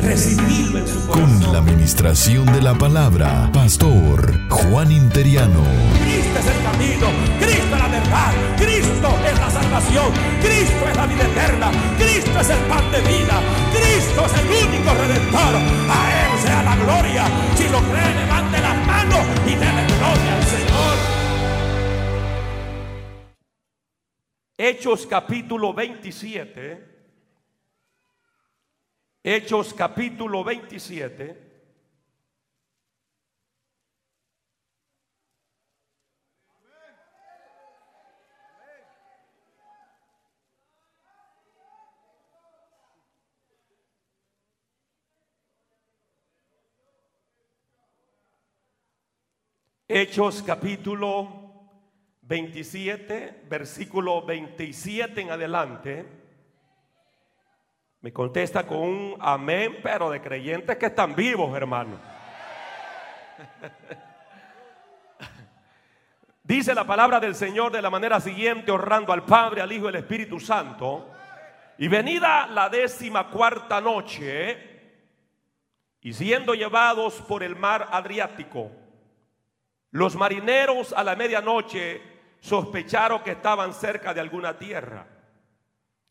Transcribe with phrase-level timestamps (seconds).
[0.00, 1.40] Recibirlo en su corazón.
[1.40, 5.62] Con la administración de la palabra, Pastor Juan Interiano.
[6.02, 7.06] Cristo es el camino,
[7.38, 12.50] Cristo es la verdad, Cristo es la salvación, Cristo es la vida eterna, Cristo es
[12.50, 13.40] el pan de vida,
[13.72, 15.54] Cristo es el único redentor.
[15.88, 17.24] A Él sea la gloria.
[17.56, 20.96] Si lo cree, levante las manos y déle gloria al Señor.
[24.58, 26.95] Hechos capítulo 27.
[29.28, 31.36] Hechos capítulo 27.
[49.88, 51.68] Hechos capítulo
[52.22, 56.15] 27, versículo 27 en adelante.
[58.06, 61.98] Me contesta con un amén, pero de creyentes que están vivos, hermano.
[66.44, 69.88] Dice la palabra del Señor de la manera siguiente, honrando al Padre, al Hijo y
[69.88, 71.10] al Espíritu Santo.
[71.78, 74.92] Y venida la décima cuarta noche,
[76.00, 78.70] y siendo llevados por el mar Adriático,
[79.90, 82.00] los marineros a la medianoche
[82.38, 85.15] sospecharon que estaban cerca de alguna tierra.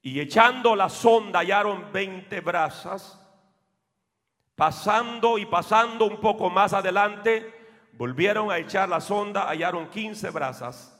[0.05, 3.19] Y echando la sonda hallaron 20 brasas.
[4.53, 7.51] Pasando y pasando un poco más adelante,
[7.93, 10.95] volvieron a echar la sonda, hallaron 15 brasas.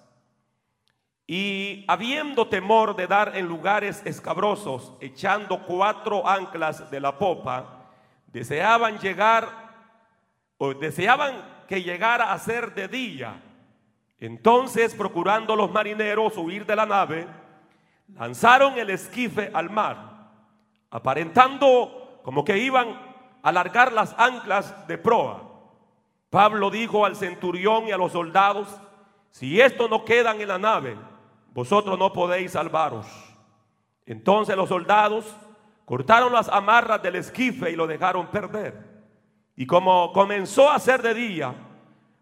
[1.28, 7.92] Y habiendo temor de dar en lugares escabrosos, echando cuatro anclas de la popa,
[8.26, 9.48] deseaban llegar
[10.58, 13.40] o deseaban que llegara a ser de día.
[14.18, 17.45] Entonces, procurando los marineros huir de la nave,
[18.14, 20.30] lanzaron el esquife al mar,
[20.90, 23.00] aparentando como que iban
[23.42, 25.44] a largar las anclas de proa.
[26.30, 28.68] Pablo dijo al centurión y a los soldados,
[29.32, 30.98] si estos no quedan en la nave,
[31.54, 33.06] vosotros no podéis salvaros.
[34.06, 35.36] Entonces los soldados
[35.86, 38.96] cortaron las amarras del esquife y lo dejaron perder.
[39.56, 41.54] Y como comenzó a ser de día,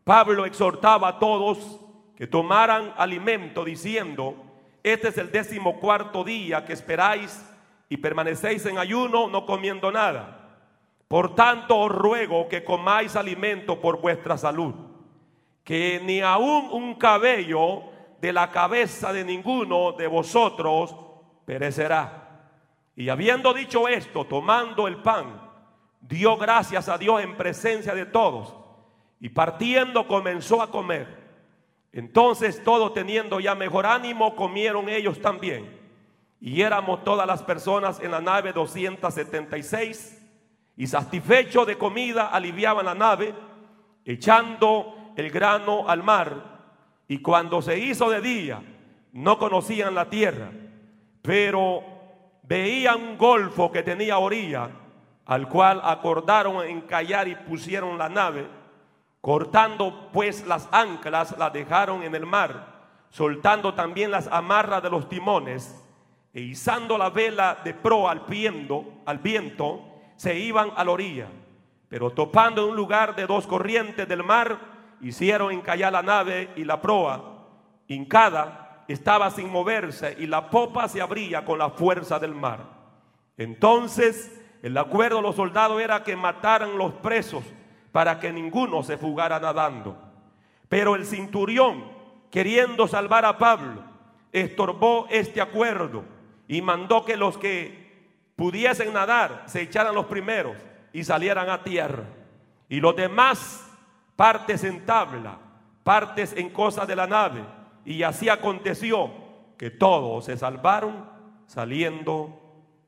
[0.03, 1.79] Pablo exhortaba a todos
[2.16, 4.35] que tomaran alimento diciendo,
[4.83, 7.49] este es el décimo cuarto día que esperáis
[7.88, 10.59] y permanecéis en ayuno no comiendo nada.
[11.07, 14.73] Por tanto os ruego que comáis alimento por vuestra salud,
[15.63, 17.83] que ni aun un cabello
[18.19, 20.95] de la cabeza de ninguno de vosotros
[21.45, 22.49] perecerá.
[22.95, 25.49] Y habiendo dicho esto, tomando el pan,
[26.01, 28.55] dio gracias a Dios en presencia de todos
[29.19, 31.22] y partiendo comenzó a comer.
[31.93, 35.79] Entonces todos teniendo ya mejor ánimo, comieron ellos también.
[36.41, 40.21] Y éramos todas las personas en la nave 276
[40.75, 43.33] y satisfecho de comida aliviaban la nave,
[44.03, 46.59] echando el grano al mar.
[47.07, 48.61] Y cuando se hizo de día,
[49.13, 50.49] no conocían la tierra,
[51.21, 51.83] pero
[52.41, 54.69] veían un golfo que tenía orilla
[55.25, 58.62] al cual acordaron encallar y pusieron la nave.
[59.23, 65.07] Cortando pues las anclas, la dejaron en el mar, soltando también las amarras de los
[65.07, 65.81] timones,
[66.34, 69.81] e izando la vela de proa al viento, al viento,
[70.17, 71.28] se iban a la orilla.
[71.88, 74.59] Pero topando en un lugar de dos corrientes del mar,
[75.00, 77.45] hicieron encallar la nave y la proa,
[77.88, 82.59] hincada, estaba sin moverse, y la popa se abría con la fuerza del mar.
[83.38, 87.46] Entonces el acuerdo de los soldados era que mataran los presos
[87.93, 89.95] para que ninguno se fugara nadando.
[90.67, 91.85] Pero el cinturión,
[92.29, 93.81] queriendo salvar a Pablo,
[94.34, 96.03] estorbó este acuerdo
[96.49, 100.57] y mandó que los que pudiesen nadar se echaran los primeros
[100.91, 102.03] y salieran a tierra.
[102.67, 103.66] Y los demás
[104.17, 105.37] partes en tabla,
[105.85, 107.46] partes en cosas de la nave.
[107.85, 109.09] Y así aconteció
[109.57, 111.09] que todos se salvaron
[111.47, 112.41] saliendo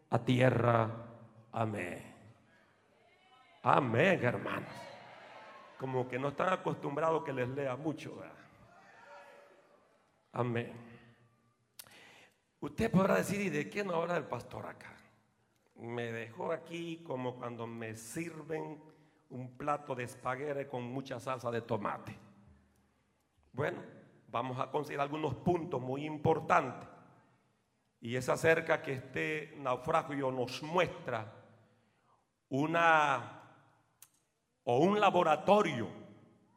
[0.10, 1.06] a tierra
[1.56, 2.04] Amén.
[3.63, 4.85] Amén, hermanos.
[5.80, 8.22] Como que no están acostumbrados que les lea mucho.
[10.31, 10.74] Amén.
[12.60, 14.95] Usted podrá decir, ¿y de qué no habla el pastor acá?
[15.75, 18.81] Me dejó aquí como cuando me sirven
[19.30, 22.18] un plato de espagueti con mucha salsa de tomate.
[23.51, 23.81] Bueno,
[24.27, 26.89] vamos a considerar algunos puntos muy importantes.
[28.01, 31.31] Y es acerca que este naufragio nos muestra
[32.50, 33.45] una
[34.66, 35.88] o un laboratorio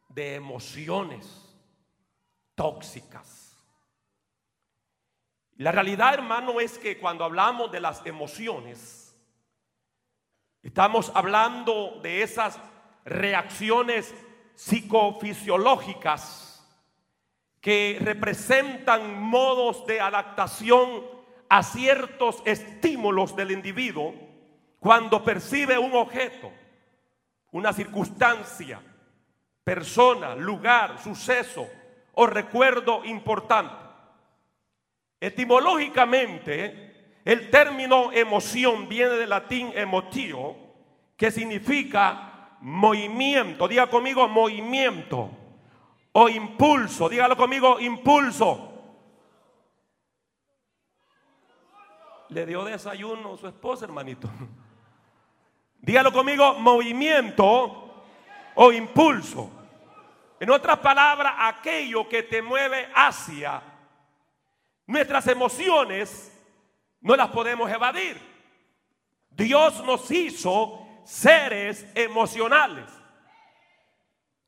[0.09, 1.57] de emociones
[2.55, 3.57] tóxicas.
[5.57, 9.15] La realidad, hermano, es que cuando hablamos de las emociones,
[10.63, 12.59] estamos hablando de esas
[13.05, 14.15] reacciones
[14.55, 16.67] psicofisiológicas
[17.61, 21.19] que representan modos de adaptación
[21.49, 24.15] a ciertos estímulos del individuo
[24.81, 26.53] cuando percibe un objeto,
[27.53, 28.81] una circunstancia,
[29.65, 31.67] persona, lugar, suceso
[32.15, 33.75] o recuerdo importante.
[35.21, 40.57] Etimológicamente, el término emoción viene del latín emotio,
[41.17, 43.69] que significa movimiento.
[43.69, 45.31] Diga conmigo movimiento
[46.13, 47.09] o impulso.
[47.09, 48.65] Dígalo conmigo, impulso.
[52.29, 54.29] Le dio desayuno a su esposa, hermanito.
[55.79, 58.05] Dígalo conmigo, movimiento
[58.55, 59.51] o impulso.
[60.41, 63.63] En otras palabras, aquello que te mueve hacia
[64.89, 66.35] Nuestras emociones
[67.03, 68.19] no las podemos evadir.
[69.29, 72.87] Dios nos hizo seres emocionales.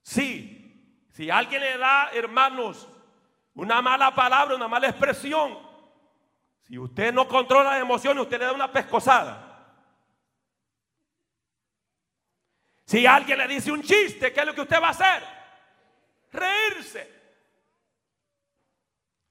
[0.01, 2.89] Sí, si alguien le da, hermanos,
[3.53, 5.59] una mala palabra, una mala expresión,
[6.63, 9.50] si usted no controla las emociones, usted le da una pescosada.
[12.91, 15.23] Si alguien le dice un chiste, ¿qué es lo que usted va a hacer?
[16.33, 17.09] Reírse.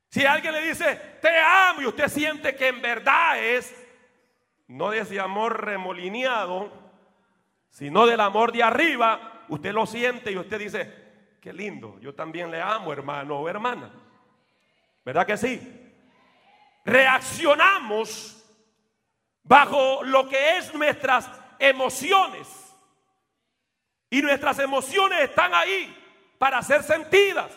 [0.08, 3.76] Si alguien le dice, te amo y usted siente que en verdad es,
[4.68, 6.72] no de ese amor remolineado,
[7.70, 12.50] sino del amor de arriba, usted lo siente y usted dice, qué lindo, yo también
[12.50, 13.92] le amo hermano o hermana.
[15.04, 15.92] ¿Verdad que sí?
[16.86, 18.42] Reaccionamos
[19.44, 21.30] bajo lo que es nuestras
[21.60, 22.69] emociones.
[24.10, 25.96] Y nuestras emociones están ahí
[26.38, 27.52] para ser sentidas.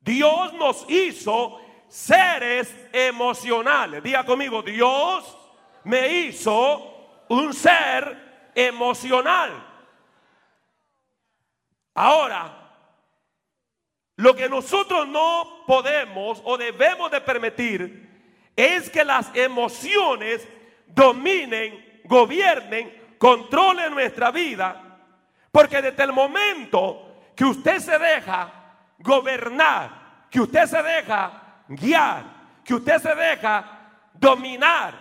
[0.00, 4.02] Dios nos hizo seres emocionales.
[4.02, 5.38] Diga conmigo, Dios
[5.84, 9.68] me hizo un ser emocional.
[11.94, 12.62] Ahora,
[14.16, 18.10] lo que nosotros no podemos o debemos de permitir
[18.56, 20.46] es que las emociones
[20.86, 24.81] dominen, gobiernen, controlen nuestra vida.
[25.52, 28.50] Porque desde el momento que usted se deja
[28.98, 32.24] gobernar, que usted se deja guiar,
[32.64, 33.64] que usted se deja
[34.14, 34.94] dominar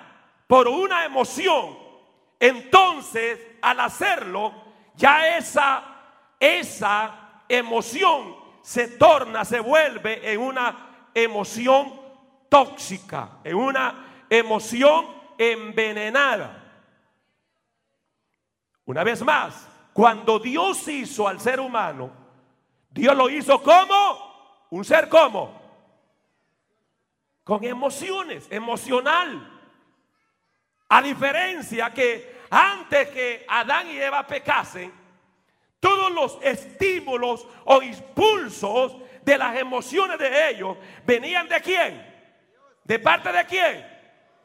[0.46, 1.78] por una emoción,
[2.38, 4.54] entonces al hacerlo,
[4.96, 5.84] ya esa,
[6.38, 11.94] esa emoción se torna, se vuelve en una emoción
[12.50, 15.08] tóxica, en una emoción
[15.38, 16.58] envenenada.
[18.84, 22.12] Una vez más, cuando Dios hizo al ser humano,
[22.90, 25.62] Dios lo hizo como un ser como
[27.44, 29.60] con emociones, emocional.
[30.90, 34.94] A diferencia que antes que Adán y Eva pecasen,
[35.80, 42.12] todos los estímulos o impulsos de las emociones de ellos venían de quién?
[42.84, 43.88] ¿De parte de quién?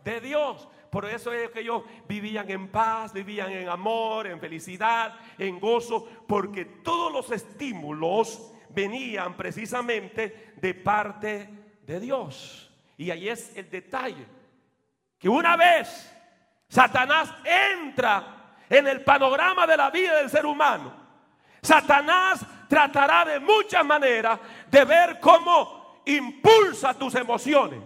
[0.02, 0.66] De Dios.
[0.90, 6.08] Por eso es que ellos vivían en paz, vivían en amor, en felicidad, en gozo,
[6.26, 11.48] porque todos los estímulos venían precisamente de parte
[11.82, 12.70] de Dios.
[12.96, 14.26] Y ahí es el detalle,
[15.18, 16.12] que una vez
[16.68, 20.94] Satanás entra en el panorama de la vida del ser humano,
[21.62, 24.38] Satanás tratará de muchas maneras
[24.68, 27.80] de ver cómo impulsa tus emociones,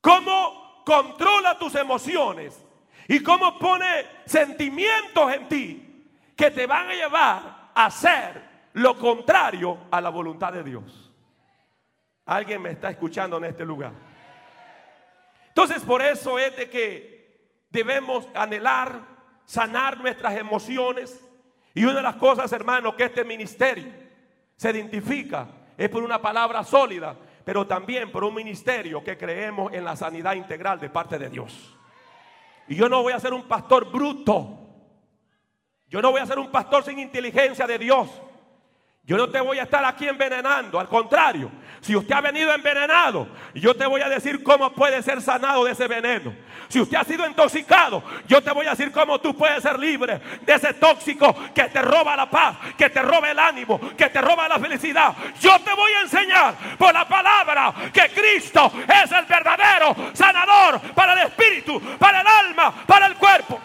[0.00, 2.64] cómo controla tus emociones
[3.06, 8.42] y cómo pone sentimientos en ti que te van a llevar a hacer
[8.72, 11.12] lo contrario a la voluntad de Dios.
[12.24, 13.92] Alguien me está escuchando en este lugar.
[15.48, 19.02] Entonces por eso es de que debemos anhelar,
[19.44, 21.22] sanar nuestras emociones.
[21.74, 23.92] Y una de las cosas, hermanos, que este ministerio
[24.56, 27.14] se identifica es por una palabra sólida,
[27.48, 31.74] pero también por un ministerio que creemos en la sanidad integral de parte de Dios.
[32.66, 34.68] Y yo no voy a ser un pastor bruto.
[35.86, 38.06] Yo no voy a ser un pastor sin inteligencia de Dios.
[39.08, 41.50] Yo no te voy a estar aquí envenenando, al contrario,
[41.80, 45.72] si usted ha venido envenenado, yo te voy a decir cómo puede ser sanado de
[45.72, 46.34] ese veneno.
[46.68, 50.20] Si usted ha sido intoxicado, yo te voy a decir cómo tú puedes ser libre
[50.42, 54.20] de ese tóxico que te roba la paz, que te roba el ánimo, que te
[54.20, 55.14] roba la felicidad.
[55.40, 58.70] Yo te voy a enseñar por la palabra que Cristo
[59.04, 63.58] es el verdadero sanador para el espíritu, para el alma, para el cuerpo.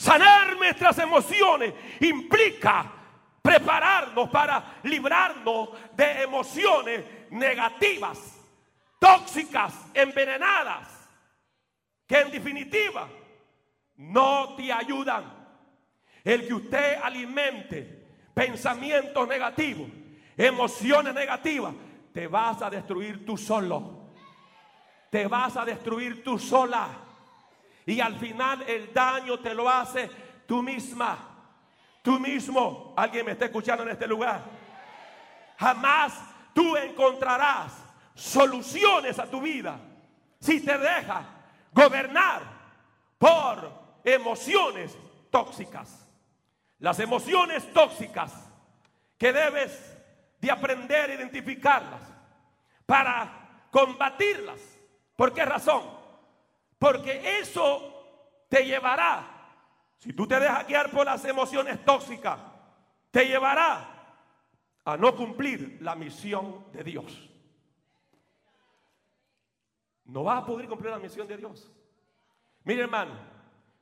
[0.00, 2.90] Sanar nuestras emociones implica
[3.42, 8.40] prepararnos para librarnos de emociones negativas,
[8.98, 10.88] tóxicas, envenenadas,
[12.06, 13.10] que en definitiva
[13.96, 15.34] no te ayudan.
[16.24, 19.90] El que usted alimente pensamientos negativos,
[20.34, 21.74] emociones negativas,
[22.14, 24.08] te vas a destruir tú solo.
[25.10, 26.88] Te vas a destruir tú sola.
[27.90, 30.08] Y al final el daño te lo hace
[30.46, 31.18] tú misma.
[32.02, 32.94] Tú mismo.
[32.96, 34.44] Alguien me está escuchando en este lugar.
[35.58, 36.14] Jamás
[36.54, 37.72] tú encontrarás
[38.14, 39.76] soluciones a tu vida
[40.38, 41.26] si te dejas
[41.72, 42.42] gobernar
[43.18, 43.72] por
[44.04, 44.96] emociones
[45.28, 46.08] tóxicas.
[46.78, 48.32] Las emociones tóxicas
[49.18, 49.98] que debes
[50.40, 52.02] de aprender a identificarlas
[52.86, 54.60] para combatirlas.
[55.16, 55.99] ¿Por qué razón?
[56.80, 59.52] Porque eso te llevará,
[59.98, 62.40] si tú te dejas guiar por las emociones tóxicas,
[63.10, 64.16] te llevará
[64.86, 67.30] a no cumplir la misión de Dios.
[70.06, 71.70] No vas a poder cumplir la misión de Dios.
[72.64, 73.12] Mire hermano,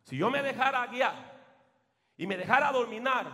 [0.02, 1.14] si yo me dejara guiar
[2.16, 3.30] y me dejara dominar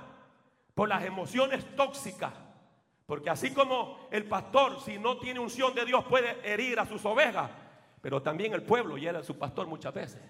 [0.75, 2.35] por las emociones tóxicas,
[3.07, 7.03] porque así como el pastor, si no tiene unción de Dios, puede herir a sus
[7.07, 7.51] ovejas,
[8.05, 10.21] pero también el pueblo y era su pastor muchas veces.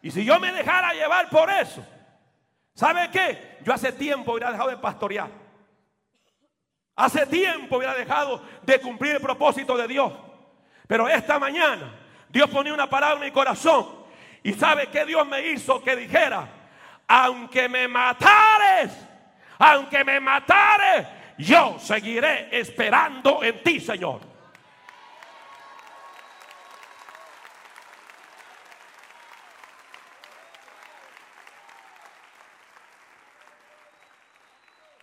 [0.00, 1.86] Y si yo me dejara llevar por eso,
[2.74, 3.58] ¿sabe qué?
[3.62, 5.28] Yo hace tiempo hubiera dejado de pastorear.
[6.96, 10.14] Hace tiempo hubiera dejado de cumplir el propósito de Dios.
[10.86, 11.94] Pero esta mañana
[12.30, 13.86] Dios ponía una palabra en mi corazón.
[14.42, 16.48] Y sabe que Dios me hizo que dijera,
[17.06, 18.96] aunque me matares,
[19.58, 21.06] aunque me matares,
[21.36, 24.29] yo seguiré esperando en ti, Señor.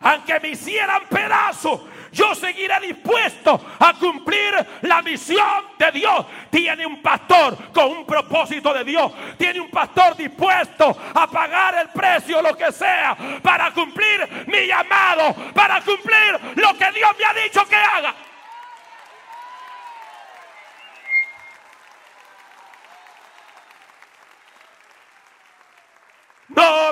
[0.08, 1.82] Aunque me hicieran pedazos,
[2.14, 6.26] yo seguiré dispuesto a cumplir la misión de Dios.
[6.50, 9.12] Tiene un pastor con un propósito de Dios.
[9.38, 15.36] Tiene un pastor dispuesto a pagar el precio, lo que sea, para cumplir mi llamado,
[15.54, 18.16] para cumplir lo que Dios me ha dicho que haga.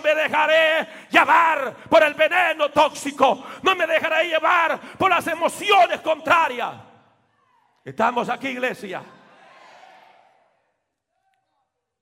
[0.02, 3.46] Me dejaré llevar por el veneno tóxico.
[3.64, 6.74] No me dejaré llevar por las emociones contrarias.
[7.84, 9.04] Estamos aquí, iglesia.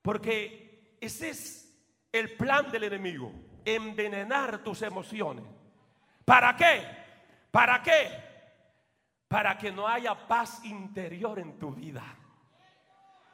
[0.02, 1.74] Porque ese es
[2.12, 3.34] el plan del enemigo.
[3.66, 5.46] Envenenar tus emociones.
[6.26, 6.86] ¿Para qué?
[7.52, 8.08] ¿Para qué?
[9.28, 12.04] Para que no haya paz interior en tu vida.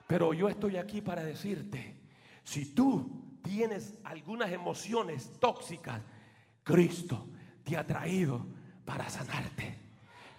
[0.07, 2.01] Pero yo estoy aquí para decirte,
[2.43, 6.01] si tú tienes algunas emociones tóxicas,
[6.63, 7.27] Cristo
[7.63, 8.45] te ha traído
[8.85, 9.77] para sanarte.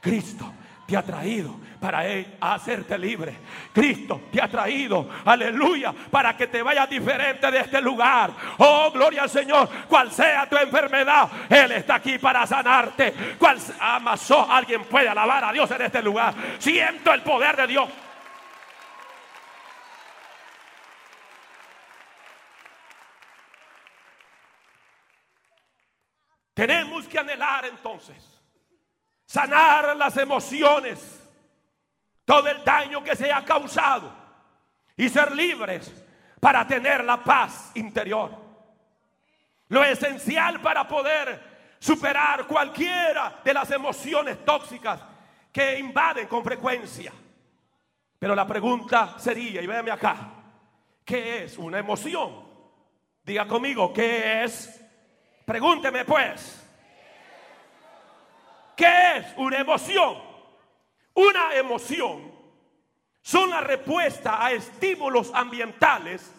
[0.01, 0.53] Cristo
[0.87, 2.03] te ha traído para
[2.41, 3.37] hacerte libre.
[3.73, 8.33] Cristo te ha traído, aleluya, para que te vayas diferente de este lugar.
[8.59, 9.69] Oh, gloria al Señor.
[9.89, 13.15] Cual sea tu enfermedad, Él está aquí para sanarte.
[13.39, 16.35] Cual amasó, alguien puede alabar a Dios en este lugar.
[16.59, 17.89] Siento el poder de Dios.
[26.55, 28.17] Tenemos que anhelar entonces,
[29.25, 31.21] sanar las emociones,
[32.25, 34.13] todo el daño que se ha causado
[34.97, 35.93] y ser libres
[36.41, 38.31] para tener la paz interior.
[39.69, 45.01] Lo esencial para poder superar cualquiera de las emociones tóxicas
[45.53, 47.13] que invaden con frecuencia.
[48.19, 50.31] Pero la pregunta sería, y véame acá,
[51.05, 52.49] ¿qué es una emoción?
[53.25, 54.80] Diga conmigo, ¿qué es
[55.51, 56.65] Pregúnteme pues,
[58.77, 60.17] ¿qué es una emoción?
[61.13, 62.33] Una emoción
[63.21, 66.33] son la respuesta a estímulos ambientales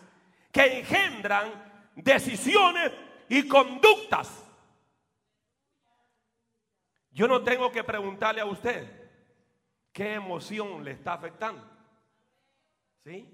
[0.50, 1.52] que engendran
[1.94, 2.94] decisiones
[3.28, 4.50] y conductas.
[7.10, 9.12] Yo no tengo que preguntarle a usted
[9.92, 11.70] qué emoción le está afectando.
[13.04, 13.28] ¿Sí?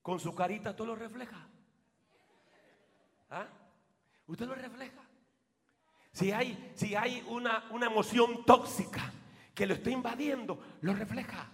[0.00, 1.44] con su carita todo lo refleja.
[3.30, 3.48] ¿Ah?
[4.28, 5.07] Usted lo refleja.
[6.18, 9.12] Si hay, si hay una, una emoción tóxica
[9.54, 11.48] que lo está invadiendo, lo refleja.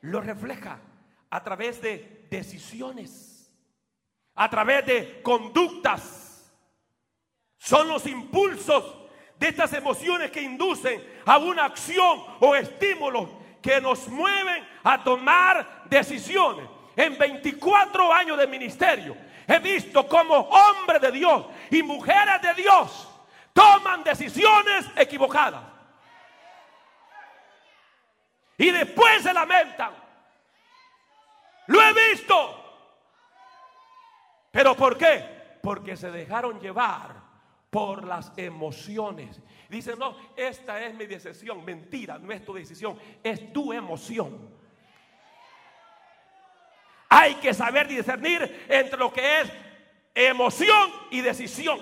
[0.00, 0.78] Lo refleja
[1.28, 3.52] a través de decisiones,
[4.34, 6.50] a través de conductas.
[7.58, 8.96] Son los impulsos
[9.38, 13.28] de estas emociones que inducen a una acción o estímulos
[13.60, 16.66] que nos mueven a tomar decisiones.
[16.96, 19.14] En 24 años de ministerio
[19.46, 23.09] he visto como hombres de Dios y mujeres de Dios
[23.52, 25.64] toman decisiones equivocadas.
[28.58, 29.92] Y después se lamentan.
[31.68, 32.56] Lo he visto.
[34.50, 35.58] ¿Pero por qué?
[35.62, 37.14] Porque se dejaron llevar
[37.70, 39.40] por las emociones.
[39.68, 41.64] Dicen, no, esta es mi decisión.
[41.64, 44.50] Mentira, no es tu decisión, es tu emoción.
[47.08, 49.52] Hay que saber discernir entre lo que es
[50.14, 51.80] emoción y decisión.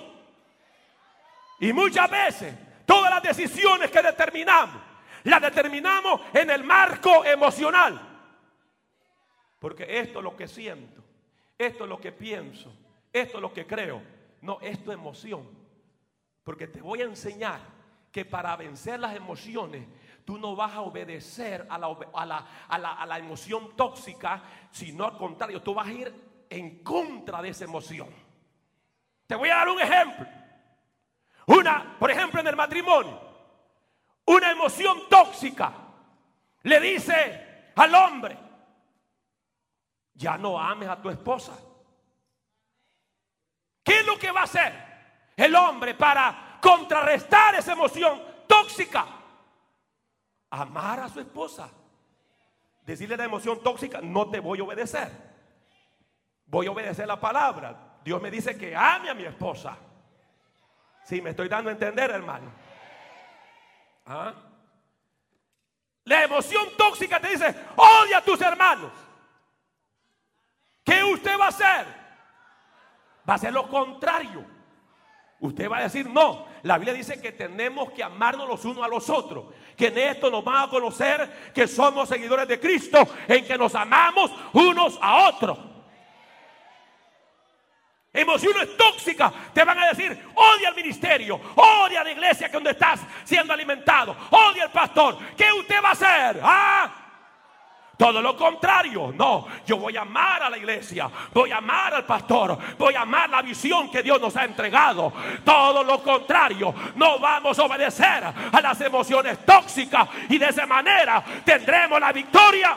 [1.61, 2.55] Y muchas veces
[2.87, 4.81] todas las decisiones que determinamos,
[5.25, 8.01] las determinamos en el marco emocional.
[9.59, 11.03] Porque esto es lo que siento,
[11.57, 12.73] esto es lo que pienso,
[13.13, 14.03] esto es lo que creo.
[14.41, 15.49] No, esto es emoción.
[16.45, 17.61] Porque te voy a enseñar
[18.13, 19.87] que para vencer las emociones
[20.25, 25.93] tú no vas a obedecer a la, emoción tóxica, sino al contrario, tú vas a
[25.93, 26.15] ir
[26.49, 28.09] en contra de esa emoción.
[29.27, 30.27] Te voy a dar un ejemplo.
[31.49, 33.21] Una, por ejemplo, en el matrimonio,
[34.27, 35.73] una emoción tóxica
[36.63, 38.39] le dice al hombre,
[40.15, 41.53] ya no ames a tu esposa.
[43.83, 44.73] ¿Qué es lo que va a hacer
[45.37, 49.19] el hombre para contrarrestar esa emoción tóxica?
[50.51, 51.71] amar a su esposa.
[52.83, 55.11] Decirle la emoción tóxica, no te voy a obedecer.
[56.47, 57.99] Voy a obedecer la palabra.
[58.03, 59.77] Dios me dice que ame a mi esposa.
[61.09, 62.53] Si me estoy dando a entender, hermano.
[64.05, 64.35] ¿Ah?
[66.05, 68.93] La emoción tóxica te dice, odia a tus hermanos.
[70.85, 71.87] ¿Qué usted va a hacer?
[73.27, 74.45] Va a hacer lo contrario.
[75.41, 78.89] Usted va a decir, no, la Biblia dice que tenemos que amarnos los unos a
[78.89, 79.47] los otros.
[79.79, 83.75] Que en esto nos van a conocer que somos seguidores de Cristo, en que nos
[83.75, 85.68] amamos unos a otros.
[88.19, 92.73] Emociones tóxicas te van a decir, odia al ministerio, odia a la iglesia que donde
[92.73, 95.17] estás siendo alimentado, odia al pastor.
[95.37, 96.41] ¿Qué usted va a hacer?
[96.43, 96.91] ¿Ah?
[97.97, 102.05] Todo lo contrario, no, yo voy a amar a la iglesia, voy a amar al
[102.05, 105.13] pastor, voy a amar la visión que Dios nos ha entregado.
[105.45, 111.23] Todo lo contrario, no vamos a obedecer a las emociones tóxicas y de esa manera
[111.45, 112.77] tendremos la victoria.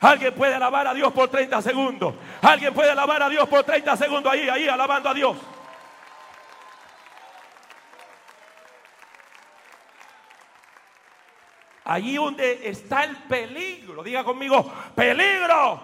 [0.00, 2.14] Alguien puede alabar a Dios por 30 segundos.
[2.40, 5.36] Alguien puede alabar a Dios por 30 segundos ahí, ahí, alabando a Dios.
[11.84, 15.80] Allí donde está el peligro, diga conmigo, peligro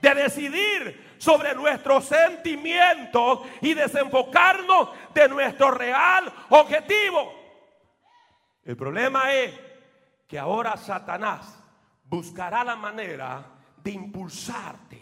[0.00, 7.32] de decidir sobre nuestros sentimientos y desenfocarnos de nuestro real objetivo.
[8.64, 9.54] El problema es
[10.26, 11.59] que ahora Satanás
[12.10, 13.46] buscará la manera
[13.82, 15.00] de impulsarte.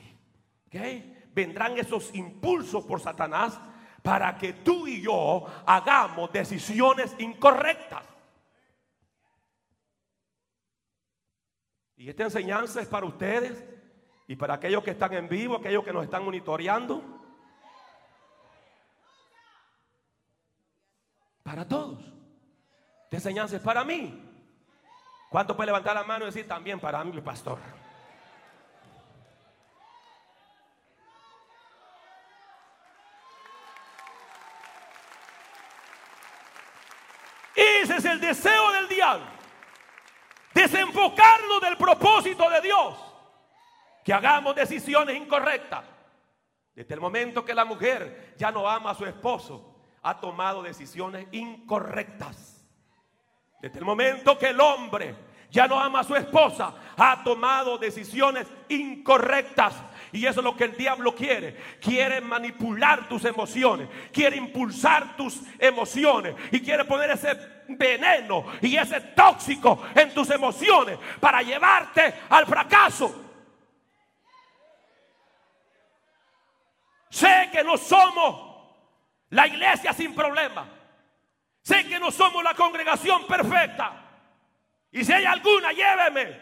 [1.35, 3.59] Vendrán esos impulsos por Satanás
[4.03, 8.05] para que tú y yo hagamos decisiones incorrectas.
[11.97, 13.64] Y esta enseñanza es para ustedes
[14.29, 17.03] y para aquellos que están en vivo, aquellos que nos están monitoreando.
[21.42, 22.05] Para todos.
[23.05, 24.28] Esta enseñanza es para mí.
[25.29, 27.59] ¿Cuánto puede levantar la mano y decir también para mí, pastor?
[37.55, 39.38] Ese es el deseo del diablo
[40.59, 42.97] desenfocarnos del propósito de Dios,
[44.05, 45.85] que hagamos decisiones incorrectas.
[46.75, 51.27] Desde el momento que la mujer ya no ama a su esposo, ha tomado decisiones
[51.33, 52.58] incorrectas.
[53.61, 55.14] Desde el momento que el hombre
[55.51, 59.75] ya no ama a su esposa, ha tomado decisiones incorrectas.
[60.12, 61.57] Y eso es lo que el diablo quiere.
[61.81, 63.88] Quiere manipular tus emociones.
[64.12, 66.35] Quiere impulsar tus emociones.
[66.53, 67.35] Y quiere poner ese
[67.68, 73.25] veneno y ese tóxico en tus emociones para llevarte al fracaso.
[77.11, 78.49] Sé que no somos
[79.31, 80.78] la iglesia sin problemas.
[81.69, 83.93] Sé que no somos la congregación perfecta.
[84.91, 86.41] Y si hay alguna, lléveme.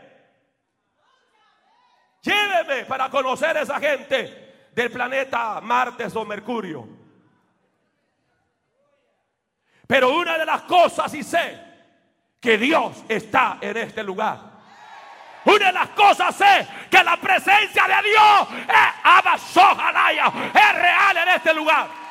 [2.23, 6.89] Lléveme para conocer a esa gente del planeta Marte o Mercurio.
[9.89, 11.61] Pero una de las cosas y sé
[12.41, 14.39] que Dios está en este lugar.
[15.45, 19.57] Una de las cosas es que la presencia de Dios es,
[20.55, 22.06] es real en este lugar.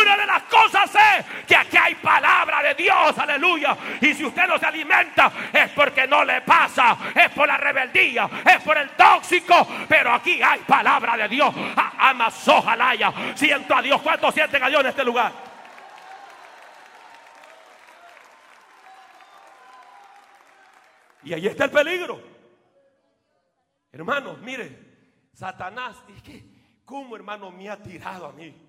[0.00, 3.76] Una de las cosas es que aquí hay palabra de Dios, aleluya.
[4.00, 8.28] Y si usted no se alimenta es porque no le pasa, es por la rebeldía,
[8.44, 9.66] es por el tóxico.
[9.88, 11.54] Pero aquí hay palabra de Dios.
[11.98, 13.12] Ama Sojalaya.
[13.34, 14.00] Siento a Dios.
[14.02, 15.32] ¿Cuántos sienten a Dios en este lugar?
[21.22, 22.22] Y ahí está el peligro.
[23.90, 24.78] Hermanos, mire,
[25.32, 25.96] Satanás,
[26.84, 28.67] ¿cómo hermano me ha tirado a mí?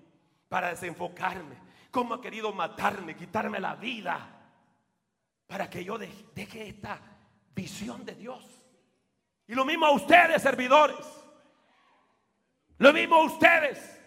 [0.50, 1.56] Para desenfocarme.
[1.92, 4.18] Cómo ha querido matarme, quitarme la vida.
[5.46, 7.00] Para que yo deje esta
[7.54, 8.44] visión de Dios.
[9.46, 11.06] Y lo mismo a ustedes, servidores.
[12.78, 13.98] Lo mismo a ustedes.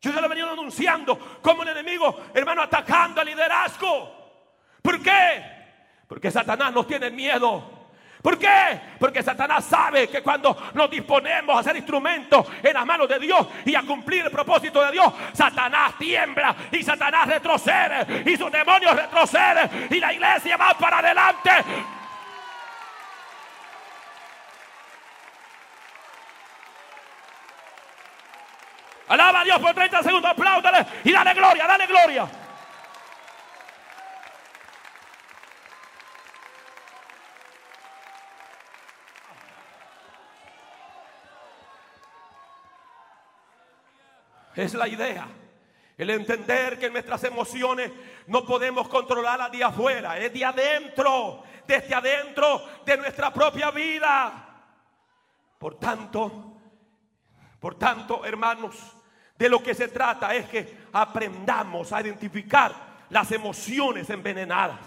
[0.00, 4.16] Yo se lo he venido anunciando como el enemigo, hermano, atacando al liderazgo.
[4.80, 5.44] ¿Por qué?
[6.08, 7.79] Porque Satanás nos tiene miedo
[8.22, 8.80] ¿Por qué?
[8.98, 13.46] Porque Satanás sabe que cuando nos disponemos a ser instrumentos en las manos de Dios
[13.64, 18.94] y a cumplir el propósito de Dios, Satanás tiembla y Satanás retrocede y sus demonios
[18.94, 21.50] retroceden y la iglesia va para adelante.
[29.08, 32.39] Alaba a Dios por 30 segundos, apláudale y dale gloria, dale gloria.
[44.60, 45.26] Es la idea.
[45.96, 47.90] El entender que nuestras emociones
[48.26, 54.64] no podemos controlarlas de afuera, es de adentro, desde adentro de nuestra propia vida.
[55.58, 56.58] Por tanto,
[57.58, 58.76] por tanto, hermanos,
[59.38, 62.74] de lo que se trata es que aprendamos a identificar
[63.08, 64.80] las emociones envenenadas,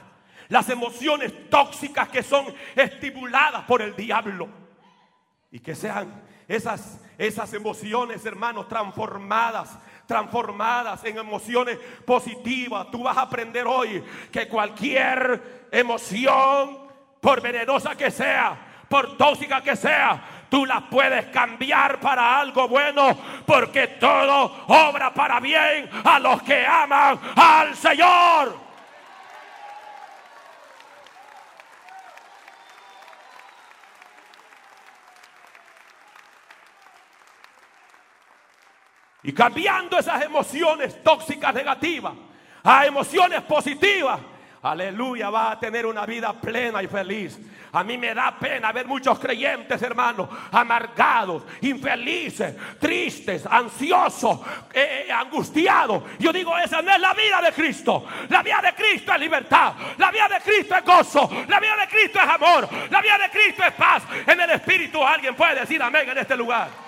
[0.50, 4.50] las emociones tóxicas que son estimuladas por el diablo
[5.52, 12.92] y que sean esas, esas emociones, hermanos, transformadas transformadas en emociones positivas.
[12.92, 16.78] Tú vas a aprender hoy que cualquier emoción,
[17.22, 23.18] por venenosa que sea, por tóxica que sea, tú la puedes cambiar para algo bueno,
[23.46, 28.63] porque todo obra para bien a los que aman al Señor.
[39.24, 42.14] Y cambiando esas emociones tóxicas negativas
[42.64, 44.20] a emociones positivas.
[44.62, 47.38] Aleluya, va a tener una vida plena y feliz.
[47.74, 54.40] A mí me da pena ver muchos creyentes, hermanos, amargados, infelices, tristes, ansiosos,
[54.74, 56.04] eh, eh, angustiados.
[56.20, 58.06] Yo digo, esa no es la vida de Cristo.
[58.30, 59.74] La vida de Cristo es libertad.
[59.98, 61.30] La vida de Cristo es gozo.
[61.50, 62.70] La vida de Cristo es amor.
[62.90, 64.04] La vida de Cristo es paz.
[64.28, 66.83] En el Espíritu alguien puede decir amén en este lugar.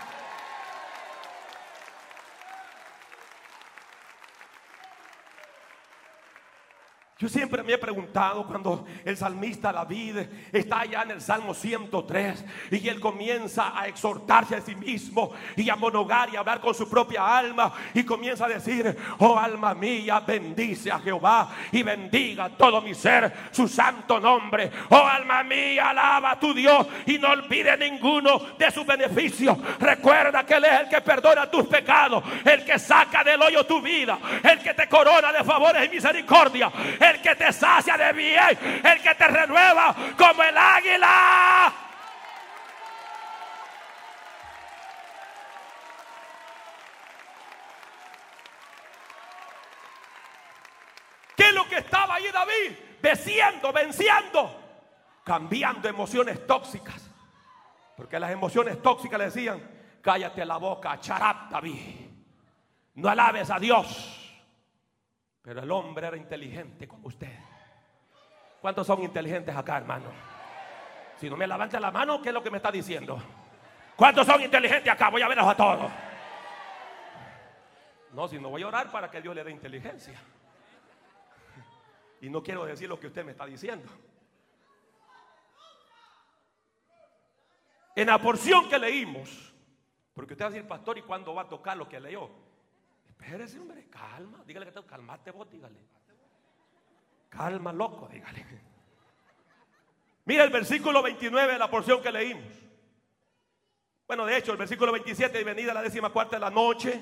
[7.18, 10.18] Yo siempre me he preguntado cuando el salmista David
[10.52, 15.70] está allá en el Salmo 103 y él comienza a exhortarse a sí mismo y
[15.70, 19.74] a monogar y a hablar con su propia alma y comienza a decir, oh alma
[19.74, 24.70] mía, bendice a Jehová y bendiga todo mi ser su santo nombre.
[24.90, 29.58] Oh alma mía, alaba a tu Dios y no olvide ninguno de sus beneficios.
[29.80, 33.82] Recuerda que Él es el que perdona tus pecados, el que saca del hoyo tu
[33.82, 36.70] vida, el que te corona de favores y misericordia
[37.06, 41.74] el que te sacia de bien, el que te renueva como el águila.
[51.36, 52.78] ¿Qué es lo que estaba ahí David?
[53.02, 54.62] Venciendo, venciendo,
[55.24, 57.10] cambiando emociones tóxicas.
[57.98, 59.62] Porque las emociones tóxicas le decían,
[60.02, 62.10] cállate la boca, charap David.
[62.96, 64.25] No alabes a Dios.
[65.46, 67.32] Pero el hombre era inteligente como usted.
[68.60, 70.08] ¿Cuántos son inteligentes acá, hermano?
[71.18, 73.22] Si no me levanta la mano, ¿qué es lo que me está diciendo?
[73.96, 75.12] ¿Cuántos son inteligentes acá?
[75.12, 75.92] Voy a verlos a todos.
[78.14, 80.20] No, si no voy a orar para que Dios le dé inteligencia.
[82.22, 83.88] Y no quiero decir lo que usted me está diciendo.
[87.96, 89.54] En la porción que leímos,
[90.16, 92.45] porque usted va a decir, pastor, ¿y cuándo va a tocar lo que leyó?
[93.20, 94.44] Espérese, hombre, calma.
[94.46, 95.80] Dígale que tengo, calmate vos, dígale.
[97.30, 98.46] Calma, loco, dígale.
[100.26, 102.54] Mira el versículo 29 de la porción que leímos.
[104.08, 107.02] Bueno, de hecho, el versículo 27, y venida la décima cuarta de la noche,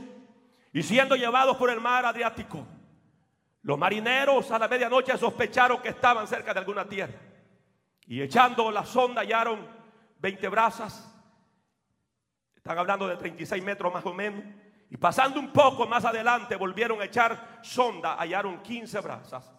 [0.72, 2.66] y siendo llevados por el mar Adriático,
[3.62, 7.20] los marineros a la medianoche sospecharon que estaban cerca de alguna tierra.
[8.08, 9.66] Y echando la sonda hallaron
[10.20, 11.10] 20 brazas.
[12.56, 14.44] Están hablando de 36 metros más o menos.
[14.94, 19.52] Y pasando un poco más adelante volvieron a echar sonda, hallaron 15 brazas.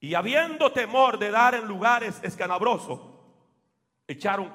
[0.00, 2.98] Y habiendo temor de dar en lugares escanabrosos,
[4.08, 4.50] echaron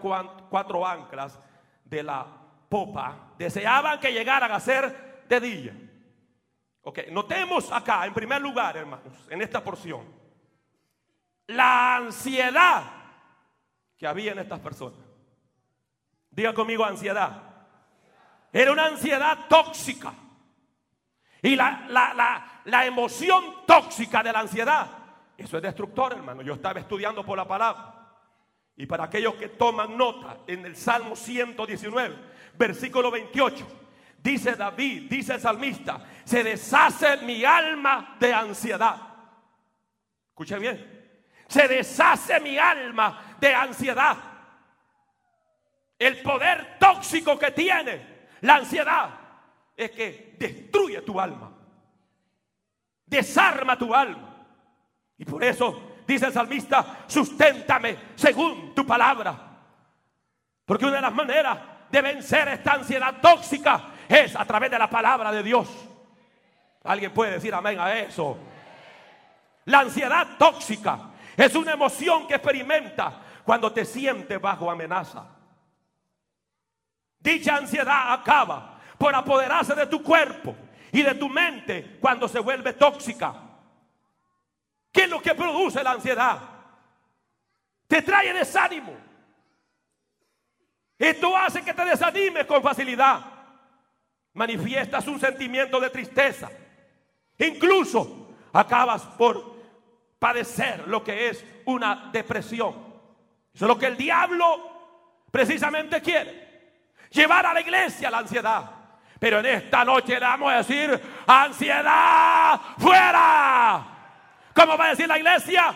[0.50, 1.40] cuatro anclas
[1.86, 2.28] de la
[2.68, 3.32] popa.
[3.38, 5.78] Deseaban que llegaran a ser de día.
[6.82, 10.04] Ok, notemos acá, en primer lugar, hermanos, en esta porción,
[11.48, 12.84] la ansiedad
[13.96, 15.00] que había en estas personas.
[16.30, 17.51] Diga conmigo ansiedad.
[18.52, 20.14] Era una ansiedad tóxica.
[21.42, 24.88] Y la, la, la emoción tóxica de la ansiedad,
[25.38, 26.42] eso es destructor, hermano.
[26.42, 27.96] Yo estaba estudiando por la palabra.
[28.78, 32.16] Y para aquellos que toman nota, en el Salmo 119,
[32.58, 33.68] versículo 28,
[34.18, 38.98] dice David, dice el salmista, se deshace mi alma de ansiedad.
[40.30, 44.18] Escuche bien, se deshace mi alma de ansiedad.
[45.98, 48.11] El poder tóxico que tiene
[48.42, 49.10] la ansiedad
[49.76, 51.52] es que destruye tu alma,
[53.06, 54.30] desarma tu alma.
[55.18, 59.50] Y por eso dice el salmista, susténtame según tu palabra.
[60.66, 64.90] Porque una de las maneras de vencer esta ansiedad tóxica es a través de la
[64.90, 65.70] palabra de Dios.
[66.84, 68.38] Alguien puede decir amén a eso.
[69.66, 75.41] La ansiedad tóxica es una emoción que experimenta cuando te sientes bajo amenaza.
[77.22, 80.56] Dicha ansiedad acaba por apoderarse de tu cuerpo
[80.92, 83.34] y de tu mente cuando se vuelve tóxica.
[84.92, 86.40] ¿Qué es lo que produce la ansiedad?
[87.88, 88.94] Te trae desánimo.
[90.98, 93.22] Esto hace que te desanimes con facilidad.
[94.34, 96.50] Manifiestas un sentimiento de tristeza.
[97.38, 99.60] Incluso acabas por
[100.20, 102.92] padecer lo que es una depresión.
[103.54, 106.51] Eso es lo que el diablo precisamente quiere.
[107.12, 108.72] Llevar a la iglesia la ansiedad.
[109.20, 113.86] Pero en esta noche le vamos a decir, ansiedad fuera.
[114.56, 115.76] ¿Cómo va a decir la iglesia?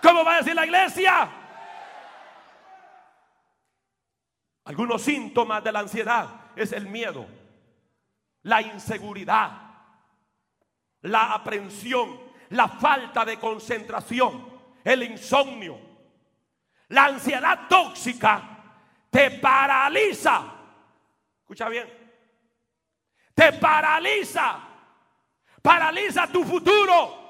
[0.00, 1.28] ¿Cómo va a decir la iglesia?
[4.66, 7.26] Algunos síntomas de la ansiedad es el miedo,
[8.42, 9.50] la inseguridad,
[11.02, 14.48] la aprensión, la falta de concentración,
[14.84, 15.78] el insomnio.
[16.88, 18.55] La ansiedad tóxica
[19.16, 20.44] te paraliza.
[21.40, 21.88] Escucha bien.
[23.34, 24.60] Te paraliza.
[25.62, 27.24] Paraliza tu futuro.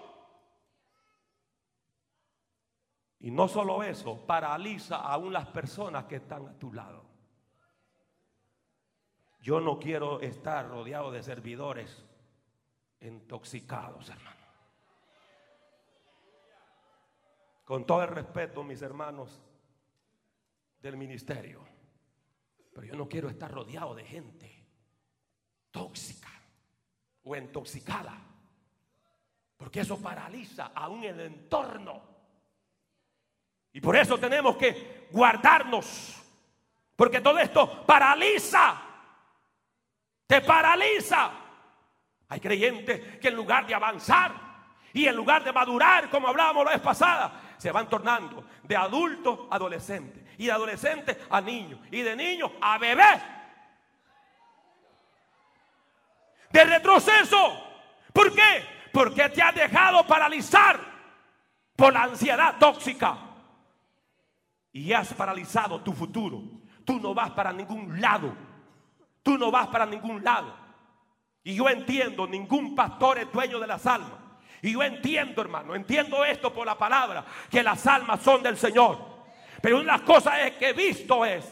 [3.20, 7.04] Y no solo eso, paraliza aún las personas que están a tu lado.
[9.38, 12.04] Yo no quiero estar rodeado de servidores
[13.00, 14.36] intoxicados, hermano.
[17.64, 19.40] Con todo el respeto, mis hermanos
[20.80, 21.75] del ministerio.
[22.76, 24.66] Pero yo no quiero estar rodeado de gente
[25.70, 26.28] tóxica
[27.24, 28.14] o intoxicada.
[29.56, 32.02] Porque eso paraliza aún el entorno.
[33.72, 36.22] Y por eso tenemos que guardarnos.
[36.94, 38.78] Porque todo esto paraliza.
[40.26, 41.30] Te paraliza.
[42.28, 44.32] Hay creyentes que en lugar de avanzar
[44.92, 49.48] y en lugar de madurar, como hablábamos la vez pasada, se van tornando de adulto
[49.50, 53.22] a adolescente y de adolescente a niño y de niño a bebé.
[56.50, 57.62] De retroceso.
[58.12, 58.64] ¿Por qué?
[58.92, 60.80] Porque te has dejado paralizar
[61.74, 63.18] por la ansiedad tóxica
[64.72, 66.42] y has paralizado tu futuro.
[66.84, 68.32] Tú no vas para ningún lado.
[69.22, 70.54] Tú no vas para ningún lado.
[71.42, 74.18] Y yo entiendo, ningún pastor es dueño de las almas.
[74.62, 79.15] Y yo entiendo, hermano, entiendo esto por la palabra, que las almas son del Señor.
[79.60, 81.44] Pero una cosas es que visto es,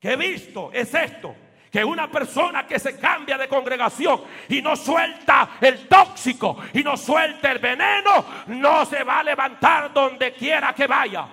[0.00, 1.34] que visto es esto,
[1.70, 6.96] que una persona que se cambia de congregación y no suelta el tóxico y no
[6.96, 11.26] suelta el veneno, no se va a levantar donde quiera que vaya.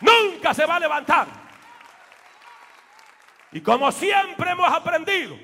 [0.00, 1.26] Nunca se va a levantar.
[3.52, 5.38] Y como siempre hemos aprendido,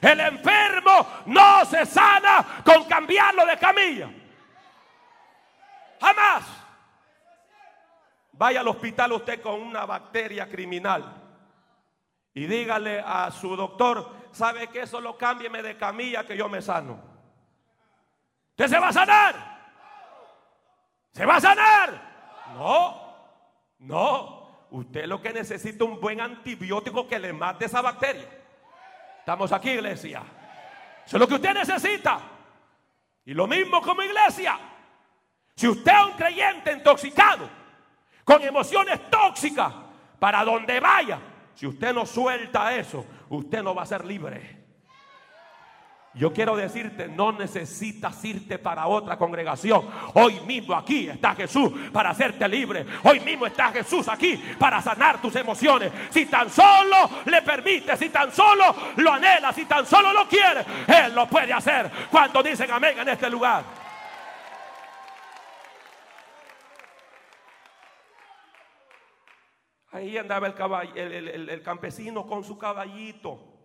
[0.00, 4.10] el enfermo no se sana con cambiarlo de camilla.
[6.00, 6.44] Jamás.
[8.32, 11.22] vaya al hospital usted con una bacteria criminal
[12.34, 17.00] y dígale a su doctor, ¿sabe que Solo cámbieme de camilla que yo me sano.
[18.50, 19.56] Usted se va a sanar.
[21.12, 22.02] ¿Se va a sanar?
[22.54, 23.16] No,
[23.78, 24.66] no.
[24.70, 28.28] Usted lo que necesita es un buen antibiótico que le mate esa bacteria.
[29.26, 30.22] Estamos aquí, iglesia.
[31.04, 32.20] Eso es lo que usted necesita.
[33.24, 34.56] Y lo mismo como iglesia.
[35.52, 37.50] Si usted es un creyente intoxicado,
[38.22, 39.74] con emociones tóxicas,
[40.20, 41.18] para donde vaya,
[41.56, 44.55] si usted no suelta eso, usted no va a ser libre.
[46.16, 49.86] Yo quiero decirte, no necesitas irte para otra congregación.
[50.14, 52.86] Hoy mismo aquí está Jesús para hacerte libre.
[53.02, 55.92] Hoy mismo está Jesús aquí para sanar tus emociones.
[56.08, 60.64] Si tan solo le permite, si tan solo lo anhela, si tan solo lo quiere,
[60.86, 61.90] Él lo puede hacer.
[62.10, 63.62] Cuando dicen amén en este lugar.
[69.92, 70.46] Ahí andaba
[70.94, 73.55] el, el, campesino con su caballito.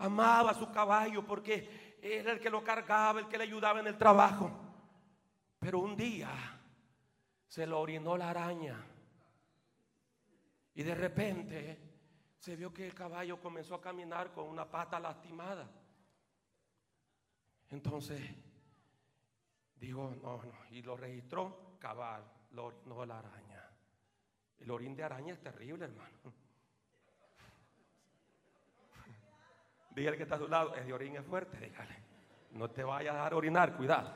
[0.00, 3.98] Amaba su caballo porque era el que lo cargaba, el que le ayudaba en el
[3.98, 4.50] trabajo.
[5.58, 6.30] Pero un día
[7.46, 8.82] se lo orinó la araña.
[10.74, 11.78] Y de repente
[12.38, 15.70] se vio que el caballo comenzó a caminar con una pata lastimada.
[17.68, 18.20] Entonces
[19.74, 23.68] dijo, no, no, y lo registró, cabal, lo orinó la araña.
[24.58, 26.32] El orín de araña es terrible, hermano.
[29.90, 31.96] Dígale que está a su lado, ese orín es fuerte, dígale.
[32.52, 34.14] No te vayas a dar orinar, cuidado.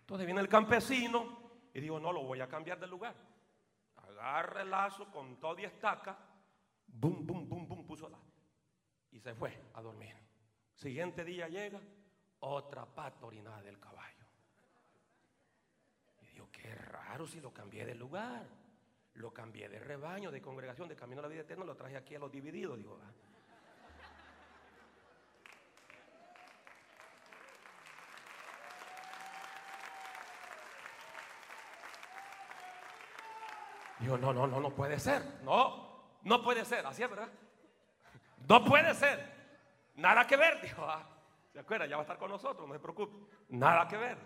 [0.00, 3.14] Entonces viene el campesino y digo, no, lo voy a cambiar de lugar
[4.18, 6.18] agarra el lazo con todo y estaca,
[6.86, 8.18] bum, bum, bum, bum, puso la.
[9.12, 10.14] Y se fue a dormir.
[10.76, 11.80] Siguiente día llega,
[12.38, 14.24] otra pata orinada del caballo.
[16.22, 18.46] Y digo, qué raro si lo cambié de lugar.
[19.14, 22.14] Lo cambié de rebaño, de congregación, de camino a la vida eterna, lo traje aquí
[22.14, 22.78] a los divididos.
[22.78, 23.10] Digo, ah".
[33.98, 35.40] Digo, no, no, no, no puede ser.
[35.42, 36.86] No, no puede ser.
[36.86, 37.28] Así es, ¿verdad?
[38.48, 39.34] No puede ser.
[39.96, 40.60] Nada que ver.
[40.60, 41.06] Dijo, ah,
[41.52, 41.86] ¿se acuerda?
[41.86, 43.16] Ya va a estar con nosotros, no se preocupe.
[43.50, 44.18] Nada que ver.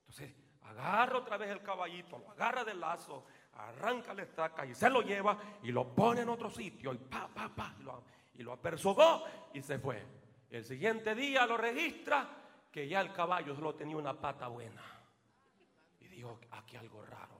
[0.00, 4.88] Entonces, agarra otra vez el caballito, lo agarra del lazo, arranca la estaca y se
[4.88, 8.42] lo lleva y lo pone en otro sitio y pa, pa, pa, y lo, y
[8.42, 10.04] lo apersogó y se fue.
[10.50, 12.26] El siguiente día lo registra
[12.70, 14.82] que ya el caballo solo tenía una pata buena.
[16.00, 17.38] Y dijo, aquí algo raro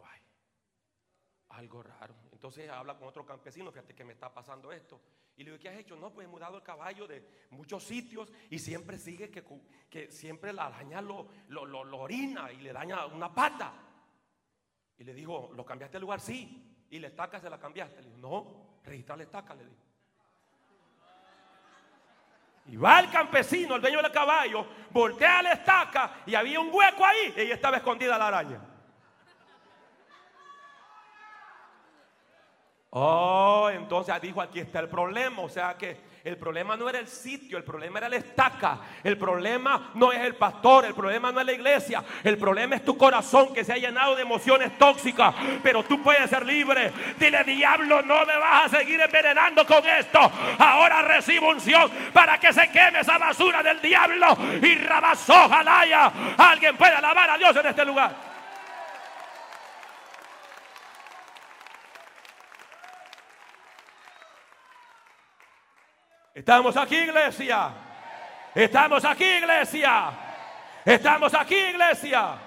[1.58, 2.14] algo raro.
[2.38, 5.00] Entonces habla con otro campesino, fíjate que me está pasando esto.
[5.36, 5.96] Y le digo, ¿qué has hecho?
[5.96, 9.44] No, pues he mudado el caballo de muchos sitios y siempre sigue que,
[9.90, 13.72] que siempre la araña lo, lo, orina y le daña una pata.
[14.98, 16.20] Y le digo, ¿lo cambiaste de lugar?
[16.20, 16.86] Sí.
[16.90, 18.02] Y la estaca se la cambiaste.
[18.02, 19.76] Le digo, no, registrar la estaca, le digo.
[22.66, 27.04] Y va el campesino, el dueño del caballo, voltea la estaca y había un hueco
[27.04, 28.60] ahí y ahí estaba escondida la araña.
[32.90, 35.42] Oh, entonces dijo, aquí está el problema.
[35.42, 38.80] O sea que el problema no era el sitio, el problema era la estaca.
[39.04, 42.02] El problema no es el pastor, el problema no es la iglesia.
[42.24, 45.34] El problema es tu corazón que se ha llenado de emociones tóxicas.
[45.62, 46.92] Pero tú puedes ser libre.
[47.18, 50.18] Dile, diablo, no me vas a seguir envenenando con esto.
[50.58, 54.36] Ahora recibo unción para que se queme esa basura del diablo.
[54.62, 56.12] Y rabazó, jalaya.
[56.36, 58.27] Alguien puede alabar a Dios en este lugar.
[66.38, 67.72] Estamos aquí, iglesia.
[68.54, 70.10] Estamos aquí, iglesia.
[70.84, 72.38] Estamos aquí, iglesia.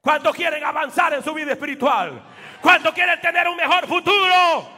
[0.00, 2.20] ¿Cuántos quieren avanzar en su vida espiritual?
[2.60, 4.68] ¿Cuántos quieren tener un mejor futuro?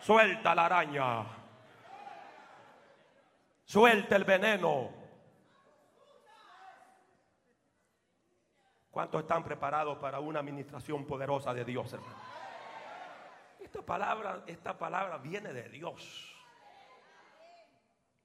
[0.00, 1.24] Suelta la araña.
[3.64, 4.90] Suelta el veneno.
[8.90, 12.16] ¿Cuántos están preparados para una administración poderosa de Dios, hermano?
[13.60, 16.33] Esta palabra, esta palabra viene de Dios.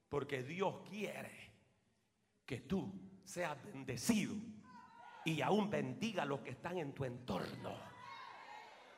[0.10, 1.54] Porque Dios quiere
[2.46, 2.92] que tú
[3.24, 4.36] seas bendecido
[5.24, 7.78] y aún bendiga a los que están en tu entorno.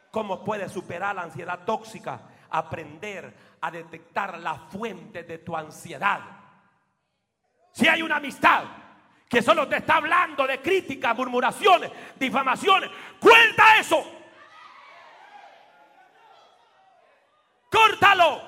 [0.10, 2.22] ¿Cómo puedes superar la ansiedad tóxica?
[2.50, 6.22] Aprender a detectar la fuente de tu ansiedad.
[7.74, 8.64] Si hay una amistad
[9.32, 11.90] que solo te está hablando de críticas, murmuraciones,
[12.20, 12.90] difamaciones.
[13.18, 14.06] Cuenta eso.
[17.72, 18.42] Córtalo.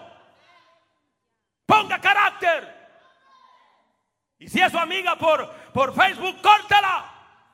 [1.66, 2.84] Ponga carácter.
[4.40, 7.12] Y si es su amiga por, por Facebook, córtela.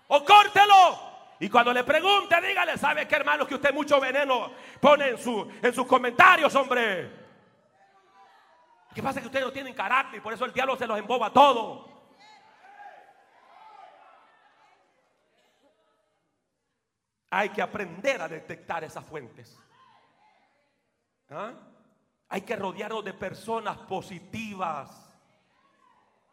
[0.10, 1.00] O córtelo.
[1.40, 5.50] Y cuando le pregunte, dígale, ¿sabe qué hermano que usted mucho veneno pone en, su,
[5.62, 7.10] en sus comentarios, hombre?
[8.94, 11.32] Que pasa que ustedes no tienen carácter y por eso el diablo se los emboba
[11.32, 11.88] todo.
[17.30, 19.58] Hay que aprender a detectar esas fuentes.
[21.30, 21.54] ¿Ah?
[22.28, 25.09] Hay que rodearnos de personas positivas.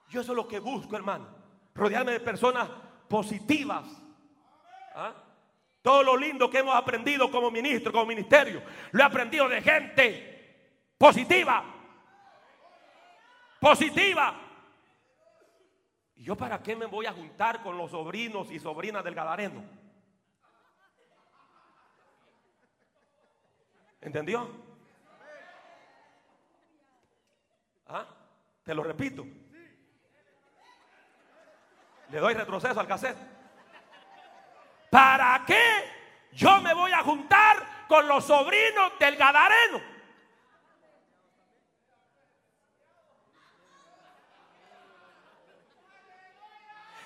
[0.08, 1.28] Yo eso es lo que busco, hermano.
[1.74, 2.68] Rodearme de personas
[3.08, 3.86] positivas.
[4.94, 5.12] ¿Ah?
[5.82, 10.90] Todo lo lindo que hemos aprendido como ministro, como ministerio, lo he aprendido de gente
[10.98, 11.64] positiva.
[13.60, 14.40] Positiva.
[16.16, 19.62] ¿Y yo para qué me voy a juntar con los sobrinos y sobrinas del Gadareno?
[24.00, 24.48] ¿Entendió?
[27.88, 28.06] ¿Ah?
[28.64, 29.24] Te lo repito.
[32.10, 33.18] Le doy retroceso al cassette.
[34.90, 35.62] ¿Para qué
[36.32, 39.80] yo me voy a juntar con los sobrinos del Gadareno?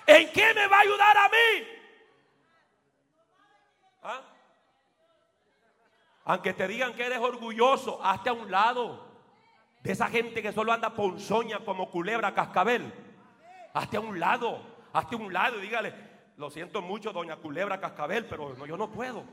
[0.07, 1.67] ¿En qué me va a ayudar a mí?
[4.03, 4.21] ¿Ah?
[6.25, 9.07] Aunque te digan que eres orgulloso, hazte a un lado
[9.81, 12.93] de esa gente que solo anda ponzoña como culebra cascabel.
[13.73, 14.61] Hazte a un lado,
[14.93, 15.93] hazte un lado y dígale,
[16.37, 19.25] lo siento mucho, doña culebra cascabel, pero yo no puedo.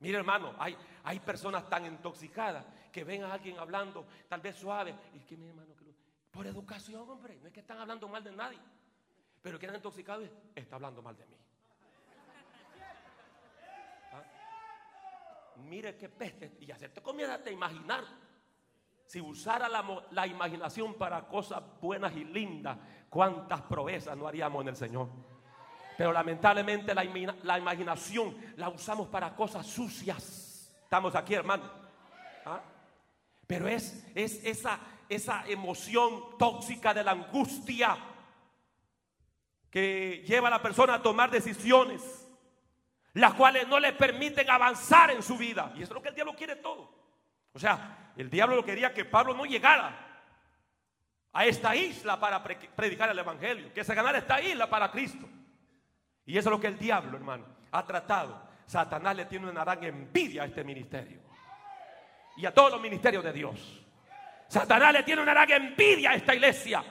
[0.00, 4.94] Mire hermano, hay, hay personas tan intoxicadas que ven a alguien hablando, tal vez suave,
[5.14, 5.74] y que mi hermano,
[6.30, 8.58] por educación, hombre, no es que están hablando mal de nadie,
[9.40, 11.36] pero que eran intoxicados, está hablando mal de mí.
[15.56, 18.04] Mire qué peste, y hacerte comienza a imaginar.
[19.06, 22.78] Si usara la, la imaginación para cosas buenas y lindas,
[23.10, 25.08] cuántas proezas no haríamos en el Señor.
[25.96, 27.04] Pero lamentablemente la,
[27.42, 30.74] la, imaginación la usamos para cosas sucias.
[30.82, 31.70] Estamos aquí, hermano.
[32.44, 32.60] ¿Ah?
[33.46, 37.96] Pero es, es esa, esa emoción tóxica de la angustia
[39.70, 42.23] que lleva a la persona a tomar decisiones,
[43.14, 45.72] las cuales no le permiten avanzar en su vida.
[45.74, 46.92] Y eso es lo que el diablo quiere todo.
[47.52, 50.04] O sea, el diablo lo quería que Pablo no llegara
[51.32, 55.28] a esta isla para predicar el Evangelio, que se ganara esta isla para Cristo.
[56.26, 58.48] Y eso es lo que el diablo, hermano, ha tratado.
[58.66, 61.20] Satanás le tiene una gran envidia a este ministerio
[62.36, 63.84] y a todos los ministerios de Dios.
[64.48, 66.82] Satanás le tiene una gran envidia a esta iglesia.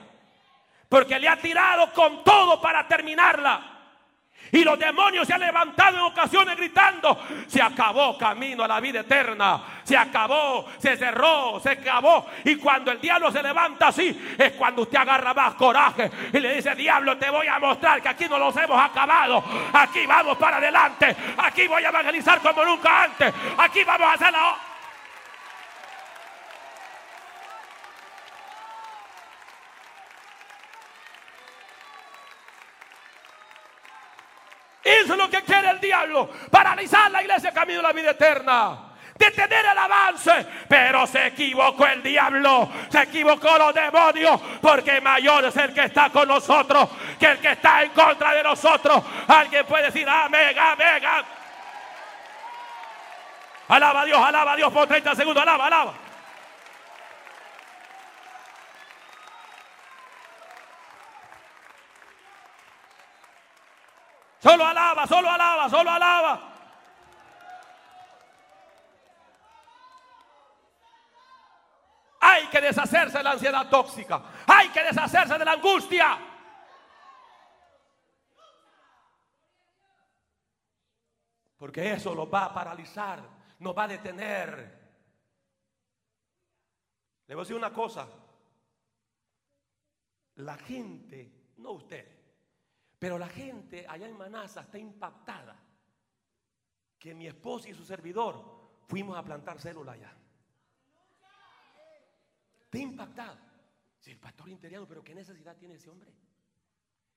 [0.87, 3.72] Porque le ha tirado con todo para terminarla.
[4.51, 8.99] Y los demonios se han levantado en ocasiones gritando, se acabó camino a la vida
[8.99, 12.27] eterna, se acabó, se cerró, se acabó.
[12.43, 16.55] Y cuando el diablo se levanta así, es cuando usted agarra más coraje y le
[16.55, 20.57] dice, diablo, te voy a mostrar que aquí no los hemos acabado, aquí vamos para
[20.57, 24.72] adelante, aquí voy a evangelizar como nunca antes, aquí vamos a hacer la...
[35.03, 36.29] Eso es lo que quiere el diablo.
[36.49, 38.77] Paralizar la iglesia camino a la vida eterna.
[39.15, 40.47] Detener el avance.
[40.67, 42.69] Pero se equivocó el diablo.
[42.89, 44.39] Se equivocó los demonios.
[44.61, 46.89] Porque mayor es el que está con nosotros
[47.19, 49.03] que el que está en contra de nosotros.
[49.27, 51.05] Alguien puede decir amén, amén.
[51.05, 51.25] amén.
[53.67, 55.41] Alaba a Dios, alaba a Dios por 30 segundos.
[55.41, 55.93] Alaba, alaba.
[64.43, 66.49] Solo alaba, solo alaba, solo alaba.
[72.19, 74.21] Hay que deshacerse de la ansiedad tóxica.
[74.45, 76.17] Hay que deshacerse de la angustia.
[81.57, 83.23] Porque eso lo va a paralizar,
[83.59, 84.57] nos va a detener.
[87.27, 88.09] Le voy a decir una cosa.
[90.35, 92.12] La gente, no usted,
[93.03, 95.61] pero la gente allá en Manasa está impactada
[96.97, 100.15] que mi esposa y su servidor fuimos a plantar células allá.
[102.61, 103.37] Está impactado.
[103.99, 106.13] Si el pastor interior, pero ¿qué necesidad tiene ese hombre?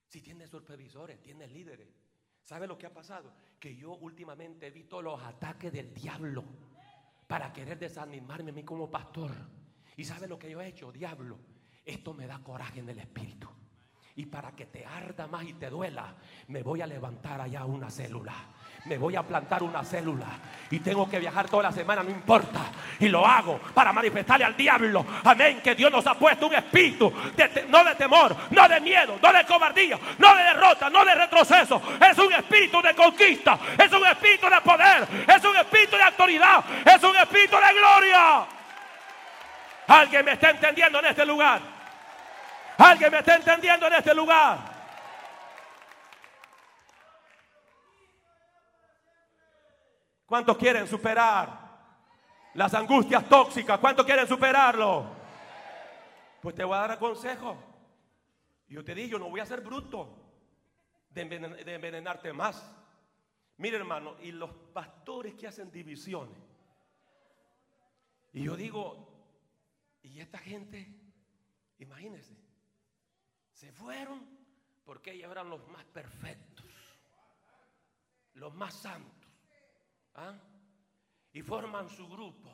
[0.09, 1.87] Si tiene supervisores, tiene líderes.
[2.43, 3.33] ¿Sabe lo que ha pasado?
[3.57, 6.43] Que yo últimamente he visto los ataques del diablo
[7.27, 9.31] para querer desanimarme a mí como pastor.
[9.95, 11.39] ¿Y sabe lo que yo he hecho, diablo?
[11.85, 13.49] Esto me da coraje en el espíritu.
[14.17, 16.15] Y para que te arda más y te duela,
[16.47, 18.33] me voy a levantar allá una célula.
[18.85, 20.25] Me voy a plantar una célula.
[20.71, 22.61] Y tengo que viajar toda la semana, no importa.
[22.99, 25.05] Y lo hago para manifestarle al diablo.
[25.23, 25.61] Amén.
[25.63, 27.13] Que Dios nos ha puesto un espíritu.
[27.69, 31.79] no de temor, no de miedo, no de cobardía, no de derrota, no de retroceso.
[32.01, 33.59] Es un espíritu de conquista.
[33.77, 35.07] Es un espíritu de poder.
[35.27, 36.65] Es un espíritu de autoridad.
[36.87, 38.47] Es un espíritu de gloria.
[39.85, 41.76] Alguien me está entendiendo en este lugar.
[42.77, 44.77] Alguien me está entendiendo en este lugar.
[50.27, 51.67] ¿Cuántos quieren superar
[52.53, 53.79] las angustias tóxicas?
[53.79, 55.05] ¿Cuántos quieren superarlo?
[56.41, 57.57] Pues te voy a dar consejo.
[58.67, 60.27] Yo te digo, yo no voy a ser bruto
[61.09, 62.75] de, envenenarte más.
[63.57, 66.37] Mire hermano, y los pastores que hacen divisiones.
[68.33, 69.07] Y yo digo,
[70.03, 70.93] y esta gente,
[71.79, 72.35] imagínense,
[73.57, 74.21] se fueron
[74.85, 76.65] porque ellos eran los más perfectos,
[78.35, 79.31] los más santos.
[80.13, 80.37] ¿ah?
[81.33, 82.51] Y forman su grupo.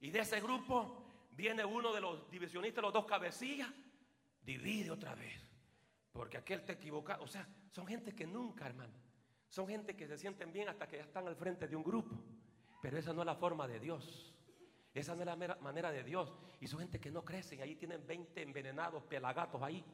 [0.00, 3.70] Y de ese grupo viene uno de los divisionistas, los dos cabecillas,
[4.40, 5.38] divide otra vez.
[6.12, 7.20] Porque aquel te equivoca.
[7.20, 8.94] O sea, son gente que nunca, hermano.
[9.48, 12.16] Son gente que se sienten bien hasta que ya están al frente de un grupo.
[12.80, 14.33] Pero esa no es la forma de Dios.
[14.94, 16.32] Esa no es la manera de Dios.
[16.60, 17.60] Y son gente que no crecen.
[17.60, 19.84] Ahí tienen 20 envenenados pelagatos ahí.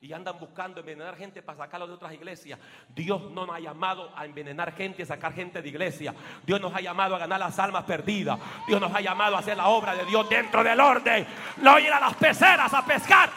[0.00, 2.58] Y andan buscando envenenar gente para sacarlo de otras iglesias.
[2.88, 6.14] Dios no nos ha llamado a envenenar gente y sacar gente de iglesia.
[6.44, 8.38] Dios nos ha llamado a ganar las almas perdidas.
[8.66, 11.26] Dios nos ha llamado a hacer la obra de Dios dentro del orden.
[11.58, 13.30] No ir a las peceras a pescar.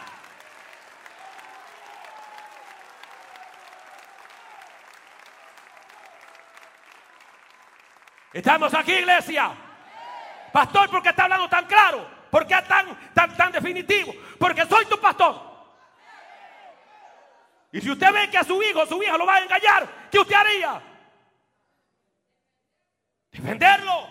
[8.34, 9.67] Estamos aquí, iglesia.
[10.58, 12.04] Pastor, ¿por qué está hablando tan claro?
[12.32, 14.12] ¿Por qué tan, tan, tan definitivo?
[14.40, 15.40] Porque soy tu pastor.
[17.72, 20.18] Y si usted ve que a su hijo su hija lo va a engañar, ¿qué
[20.18, 20.82] usted haría?
[23.32, 24.10] Defenderlo.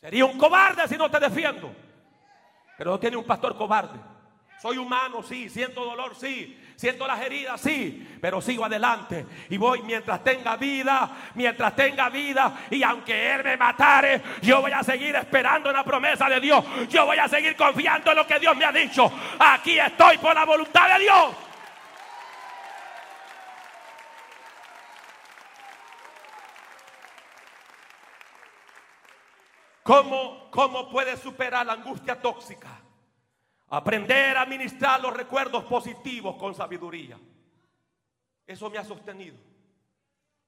[0.00, 1.70] Sería un cobarde si no te defiendo.
[2.78, 4.00] Pero no tiene un pastor cobarde.
[4.62, 9.82] Soy humano, sí, siento dolor, sí, siento las heridas, sí, pero sigo adelante y voy
[9.82, 15.16] mientras tenga vida, mientras tenga vida y aunque Él me matare, yo voy a seguir
[15.16, 18.64] esperando la promesa de Dios, yo voy a seguir confiando en lo que Dios me
[18.64, 19.10] ha dicho.
[19.40, 21.34] Aquí estoy por la voluntad de Dios.
[29.82, 32.87] ¿Cómo, ¿Cómo puede superar la angustia tóxica?
[33.70, 37.18] Aprender a administrar los recuerdos positivos con sabiduría.
[38.46, 39.36] Eso me ha sostenido.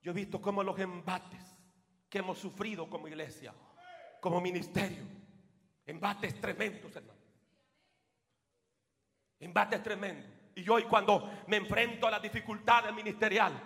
[0.00, 1.58] Yo he visto cómo los embates
[2.08, 3.54] que hemos sufrido como iglesia,
[4.20, 5.04] como ministerio,
[5.84, 7.20] embates tremendos, hermano.
[9.38, 10.30] Embates tremendos.
[10.54, 13.60] Y hoy cuando me enfrento a las dificultades ministeriales,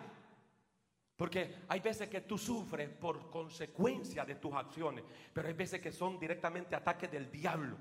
[1.16, 5.92] porque hay veces que tú sufres por consecuencia de tus acciones, pero hay veces que
[5.92, 7.76] son directamente ataques del diablo.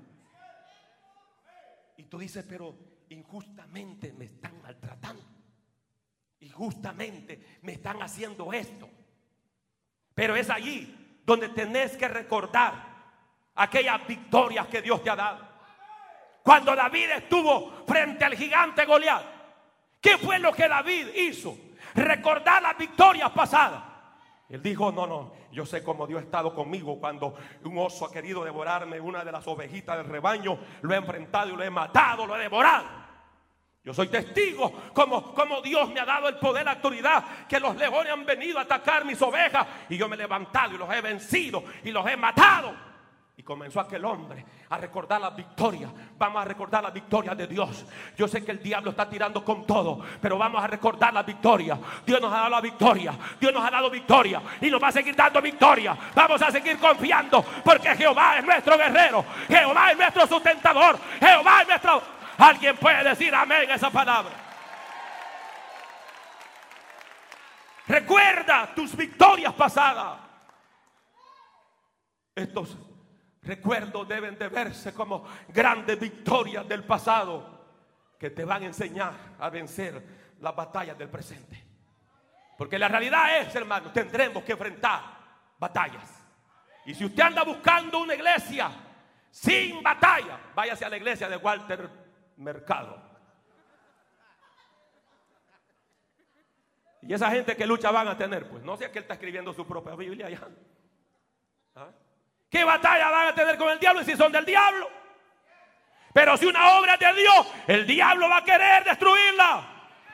[1.96, 2.76] Y tú dices, pero
[3.08, 5.22] injustamente me están maltratando.
[6.40, 8.88] Injustamente me están haciendo esto.
[10.14, 12.94] Pero es allí donde tenés que recordar
[13.54, 15.48] aquellas victorias que Dios te ha dado.
[16.42, 19.24] Cuando David estuvo frente al gigante Goliat,
[20.00, 21.56] ¿qué fue lo que David hizo?
[21.94, 23.93] Recordar las victorias pasadas.
[24.48, 27.34] Él dijo, no, no, yo sé cómo Dios ha estado conmigo cuando
[27.64, 31.56] un oso ha querido devorarme una de las ovejitas del rebaño, lo he enfrentado y
[31.56, 33.04] lo he matado, lo he devorado.
[33.82, 37.76] Yo soy testigo como, como Dios me ha dado el poder, la autoridad, que los
[37.76, 41.00] leones han venido a atacar mis ovejas y yo me he levantado y los he
[41.00, 42.93] vencido y los he matado.
[43.36, 45.90] Y comenzó aquel hombre a recordar la victoria.
[46.16, 47.84] Vamos a recordar la victoria de Dios.
[48.16, 51.76] Yo sé que el diablo está tirando con todo, pero vamos a recordar la victoria.
[52.06, 53.18] Dios nos ha dado la victoria.
[53.40, 55.98] Dios nos ha dado victoria y nos va a seguir dando victoria.
[56.14, 59.24] Vamos a seguir confiando porque Jehová es nuestro guerrero.
[59.48, 60.96] Jehová es nuestro sustentador.
[61.18, 62.02] Jehová es nuestro...
[62.38, 64.32] Alguien puede decir amén esa palabra.
[67.86, 70.18] Recuerda tus victorias pasadas.
[72.34, 72.76] Estos
[73.44, 77.54] recuerdos deben de verse como grandes victorias del pasado
[78.18, 80.02] que te van a enseñar a vencer
[80.40, 81.62] las batallas del presente.
[82.56, 85.02] Porque la realidad es, hermano, tendremos que enfrentar
[85.58, 86.22] batallas.
[86.86, 88.70] Y si usted anda buscando una iglesia
[89.30, 91.90] sin batalla, váyase a la iglesia de Walter
[92.36, 93.02] Mercado.
[97.02, 99.52] Y esa gente que lucha van a tener, pues no sé que él está escribiendo
[99.52, 100.48] su propia Biblia ya.
[102.50, 104.90] ¿Qué batalla van a tener con el diablo si son del diablo?
[106.12, 109.62] Pero si una obra es de Dios, el diablo va a querer destruirla.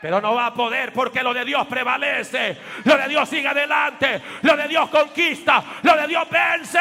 [0.00, 2.56] Pero no va a poder porque lo de Dios prevalece.
[2.84, 4.22] Lo de Dios sigue adelante.
[4.42, 5.62] Lo de Dios conquista.
[5.82, 6.78] Lo de Dios vence.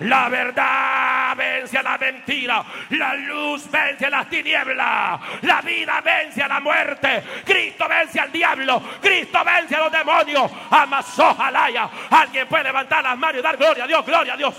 [0.00, 2.64] La verdad vence a la mentira.
[2.90, 5.20] La luz vence a las tinieblas.
[5.42, 7.22] La vida vence a la muerte.
[7.44, 8.82] Cristo vence al diablo.
[9.00, 10.50] Cristo vence a los demonios.
[10.70, 11.90] Amasó jalaya.
[12.10, 14.54] Alguien puede levantar las manos y dar gloria a Dios, gloria a Dios.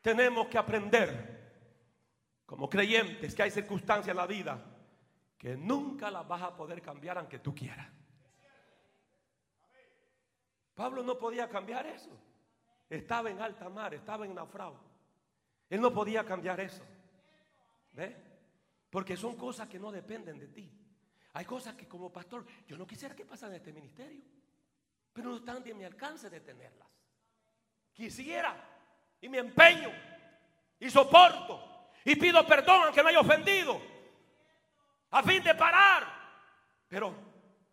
[0.00, 1.38] Tenemos que aprender
[2.46, 4.58] como creyentes que hay circunstancias en la vida
[5.38, 7.88] que nunca las vas a poder cambiar aunque tú quieras.
[10.74, 12.10] Pablo no podía cambiar eso.
[12.90, 14.80] Estaba en alta mar, estaba en naufragio.
[15.70, 16.82] Él no podía cambiar eso.
[17.92, 18.16] ¿Ve?
[18.90, 20.70] Porque son cosas que no dependen de ti.
[21.34, 24.22] Hay cosas que como pastor yo no quisiera que pasen en este ministerio,
[25.12, 26.88] pero no están de mi alcance de tenerlas.
[27.92, 28.56] Quisiera
[29.20, 29.90] y me empeño
[30.80, 33.97] y soporto y pido perdón aunque me haya ofendido
[35.10, 36.06] a fin de parar.
[36.88, 37.14] Pero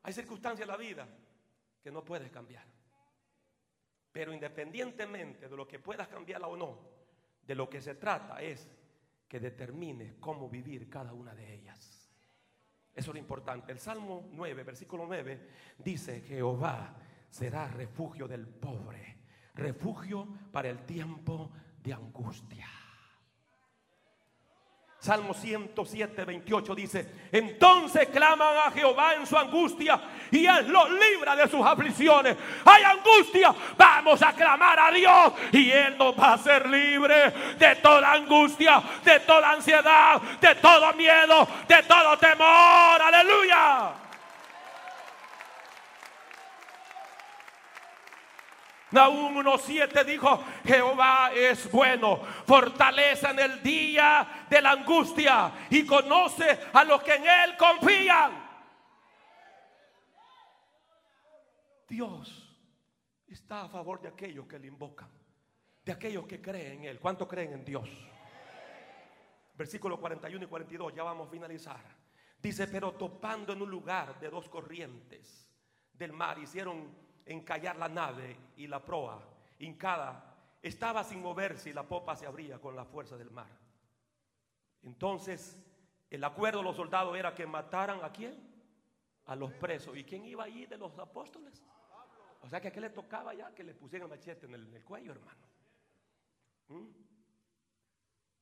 [0.04, 1.08] hay circunstancias en la vida
[1.82, 2.66] que no puedes cambiar.
[4.12, 6.80] Pero independientemente de lo que puedas cambiarla o no,
[7.42, 8.70] de lo que se trata es
[9.28, 12.10] que determines cómo vivir cada una de ellas.
[12.94, 13.72] Eso es lo importante.
[13.72, 16.96] El Salmo 9, versículo 9, dice, Jehová
[17.30, 19.18] será refugio del pobre,
[19.56, 21.52] refugio para el tiempo
[21.84, 22.68] de angustia.
[25.06, 30.02] Salmo 107, 28 dice, entonces claman a Jehová en su angustia
[30.32, 32.36] y Él los libra de sus aflicciones.
[32.66, 37.76] Hay angustia, vamos a clamar a Dios y Él nos va a hacer libre de
[37.84, 43.00] toda angustia, de toda ansiedad, de todo miedo, de todo temor.
[43.00, 44.05] Aleluya.
[48.96, 52.16] Nahum 1.7 dijo, Jehová es bueno,
[52.48, 58.32] fortaleza en el día de la angustia y conoce a los que en él confían.
[61.90, 62.58] Dios
[63.28, 65.10] está a favor de aquellos que le invocan,
[65.84, 67.00] de aquellos que creen en él.
[67.02, 67.90] ¿Cuánto creen en Dios?
[69.56, 71.84] Versículo 41 y 42, ya vamos a finalizar.
[72.42, 75.52] Dice, pero topando en un lugar de dos corrientes
[75.92, 79.22] del mar, hicieron encallar la nave y la proa,
[79.60, 83.50] hincada, estaba sin moverse y la popa se abría con la fuerza del mar.
[84.84, 85.60] Entonces,
[86.10, 88.36] el acuerdo de los soldados era que mataran a quién?
[89.26, 89.98] A los presos.
[89.98, 91.64] ¿Y quién iba allí de los apóstoles?
[92.42, 95.12] O sea que a qué le tocaba ya que le pusieran machete en el, cuello,
[95.12, 95.48] hermano.
[96.68, 96.86] ¿Mm?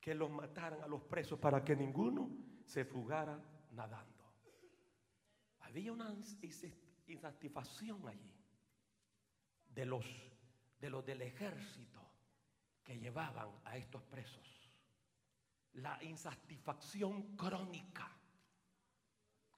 [0.01, 2.29] Que los mataran a los presos para que ninguno
[2.65, 3.39] se fugara
[3.71, 4.11] nadando.
[5.61, 6.13] Había una
[7.07, 8.42] insatisfacción allí
[9.73, 10.05] de los,
[10.79, 12.01] de los del ejército
[12.83, 14.69] que llevaban a estos presos.
[15.73, 18.11] La insatisfacción crónica.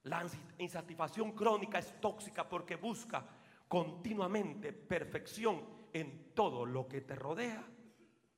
[0.04, 0.24] La
[0.58, 3.26] insatisfacción crónica es tóxica porque busca
[3.68, 7.66] continuamente perfección en todo lo que te rodea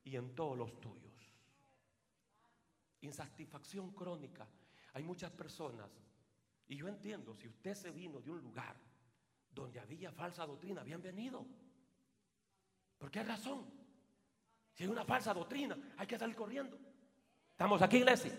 [0.03, 1.13] y en todos los tuyos.
[3.01, 4.47] Insatisfacción crónica.
[4.93, 5.89] Hay muchas personas,
[6.67, 8.75] y yo entiendo, si usted se vino de un lugar
[9.51, 11.45] donde había falsa doctrina, bienvenido.
[12.99, 13.65] ¿Por qué razón?
[14.73, 16.77] Si hay una falsa doctrina, hay que salir corriendo.
[17.51, 18.37] ¿Estamos aquí, iglesia?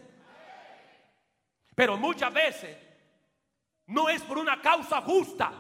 [1.75, 2.79] Pero muchas veces
[3.87, 5.53] no es por una causa justa,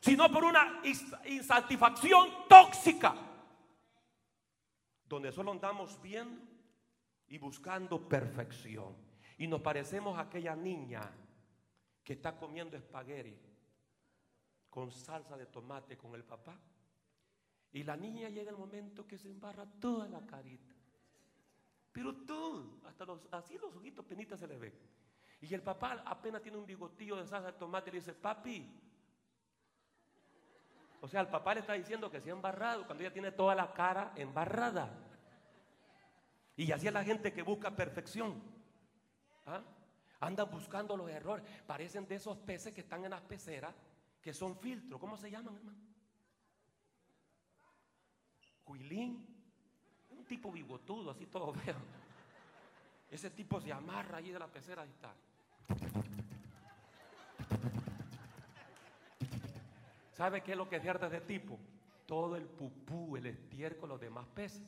[0.00, 0.80] sino por una
[1.26, 3.14] insatisfacción tóxica,
[5.04, 6.42] donde solo andamos viendo
[7.28, 8.96] y buscando perfección.
[9.36, 11.10] Y nos parecemos a aquella niña
[12.02, 13.38] que está comiendo espagueti
[14.70, 16.58] con salsa de tomate con el papá.
[17.72, 20.74] Y la niña llega el momento que se embarra toda la carita.
[21.92, 24.74] Pero todo, hasta los, así los ojitos penitas se le ven.
[25.40, 28.68] Y el papá apenas tiene un bigotillo de salsa de tomate y le dice, papi.
[31.00, 33.54] O sea, el papá le está diciendo que se ha embarrado cuando ella tiene toda
[33.54, 34.90] la cara embarrada.
[36.56, 38.42] Y así es la gente que busca perfección.
[39.46, 39.62] ¿Ah?
[40.20, 41.44] Andan buscando los errores.
[41.66, 43.74] Parecen de esos peces que están en las peceras,
[44.20, 45.00] que son filtros.
[45.00, 45.78] ¿Cómo se llaman, hermano?
[48.68, 49.26] Huilín,
[50.10, 51.76] un tipo bigotudo, así todo feo.
[53.10, 55.14] Ese tipo se amarra allí de la pecera y está.
[60.12, 61.58] ¿Sabe qué es lo que pierde de tipo?
[62.06, 64.62] Todo el pupú, el estiércol, los demás peces.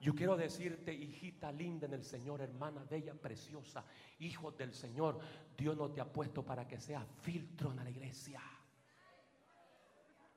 [0.00, 3.84] Yo quiero decirte, hijita linda en el Señor, hermana bella, preciosa,
[4.18, 5.20] hijos del Señor,
[5.56, 8.40] Dios no te ha puesto para que seas filtro en la iglesia.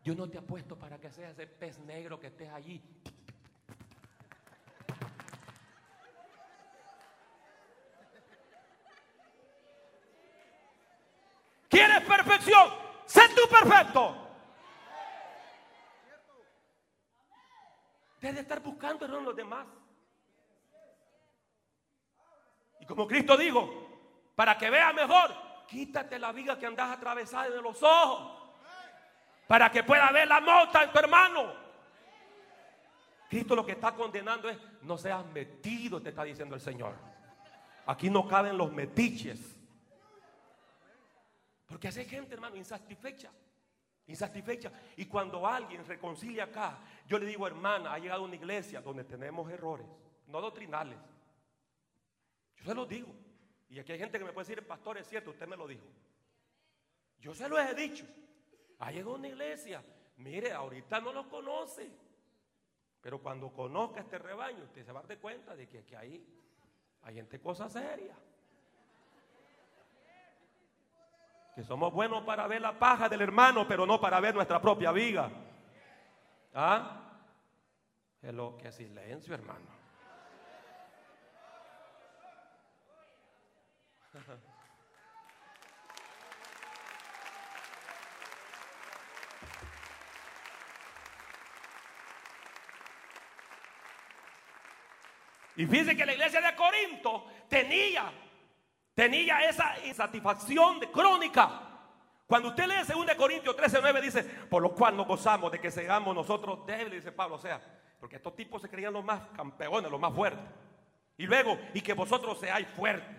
[0.06, 2.80] Dios no te ha puesto para que seas ese pez negro que estés allí.
[11.68, 12.70] ¿Quieres perfección?
[13.08, 14.16] Sé tú perfecto.
[18.22, 19.66] Debe estar buscando en los demás.
[22.80, 25.32] Y como Cristo dijo, para que veas mejor,
[25.68, 28.45] quítate la viga que andas atravesada de los ojos.
[29.48, 31.54] Para que pueda ver la mota en tu hermano.
[33.30, 36.96] Cristo lo que está condenando es, no seas metido, te está diciendo el Señor.
[37.86, 39.58] Aquí no caben los metiches.
[41.68, 43.32] Porque hay gente, hermano, insatisfecha.
[44.08, 44.72] Insatisfecha.
[44.98, 46.78] Y cuando alguien reconcilia acá,
[47.08, 49.88] yo le digo, hermana, ha llegado una iglesia donde tenemos errores,
[50.28, 50.98] no doctrinales.
[52.58, 53.14] Yo se lo digo.
[53.70, 55.86] Y aquí hay gente que me puede decir, pastor, es cierto, usted me lo dijo.
[57.20, 58.06] Yo se lo he dicho.
[58.80, 59.84] Ha llegado una iglesia.
[60.18, 61.92] Mire, ahorita no lo conoce.
[63.02, 66.26] Pero cuando conozca este rebaño, usted se va a dar cuenta de que, que ahí
[67.04, 68.16] hay gente cosa seria.
[71.54, 74.92] Que somos buenos para ver la paja del hermano, pero no para ver nuestra propia
[74.92, 75.30] viga.
[76.54, 77.02] ¿Ah?
[78.22, 79.68] Es lo que silencio, hermano.
[95.56, 98.12] Y fíjense que la iglesia de Corinto tenía,
[98.94, 101.62] tenía esa insatisfacción de crónica.
[102.28, 105.72] Cuando usted lee 2 Corintios 13, 9 dice, por lo cual nos gozamos de que
[105.72, 107.62] seamos nosotros débiles, dice Pablo, o sea,
[108.00, 110.46] porque estos tipos se creían los más campeones, los más fuertes.
[111.18, 113.16] Y luego, y que vosotros seáis fuertes.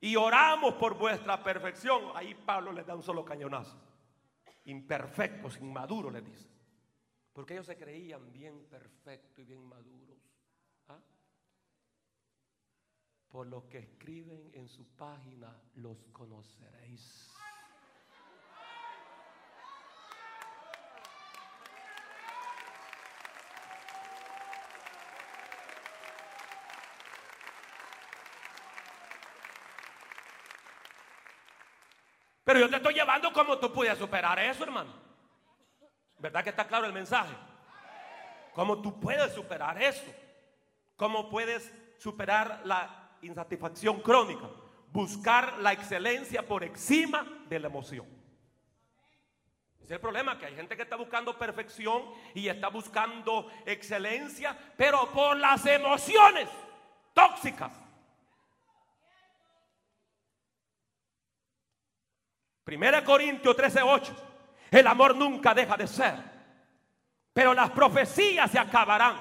[0.00, 2.12] Y oramos por vuestra perfección.
[2.14, 3.76] Ahí Pablo les da un solo cañonazo.
[4.64, 6.48] Imperfectos, inmaduros, les dice.
[7.32, 10.07] Porque ellos se creían bien perfectos y bien maduros.
[13.30, 17.28] Por lo que escriben en su página los conoceréis.
[32.44, 34.90] Pero yo te estoy llevando como tú puedes superar eso, hermano.
[36.18, 37.34] ¿Verdad que está claro el mensaje?
[38.54, 40.10] ¿Cómo tú puedes superar eso?
[40.96, 44.48] ¿Cómo puedes superar la insatisfacción crónica.
[44.92, 48.06] Buscar la excelencia por encima de la emoción.
[49.80, 52.02] es el problema, que hay gente que está buscando perfección
[52.34, 56.48] y está buscando excelencia, pero por las emociones
[57.14, 57.72] tóxicas.
[62.64, 64.14] Primera Corintios 13:8.
[64.70, 66.16] El amor nunca deja de ser,
[67.32, 69.16] pero las profecías se acabarán.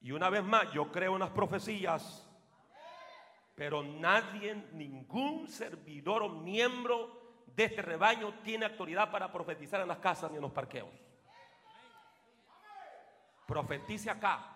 [0.00, 2.21] Y una vez más, yo creo en las profecías
[3.54, 9.98] pero nadie, ningún servidor o miembro de este rebaño tiene autoridad para profetizar en las
[9.98, 10.88] casas ni en los parqueos.
[13.46, 14.48] Profetice acá.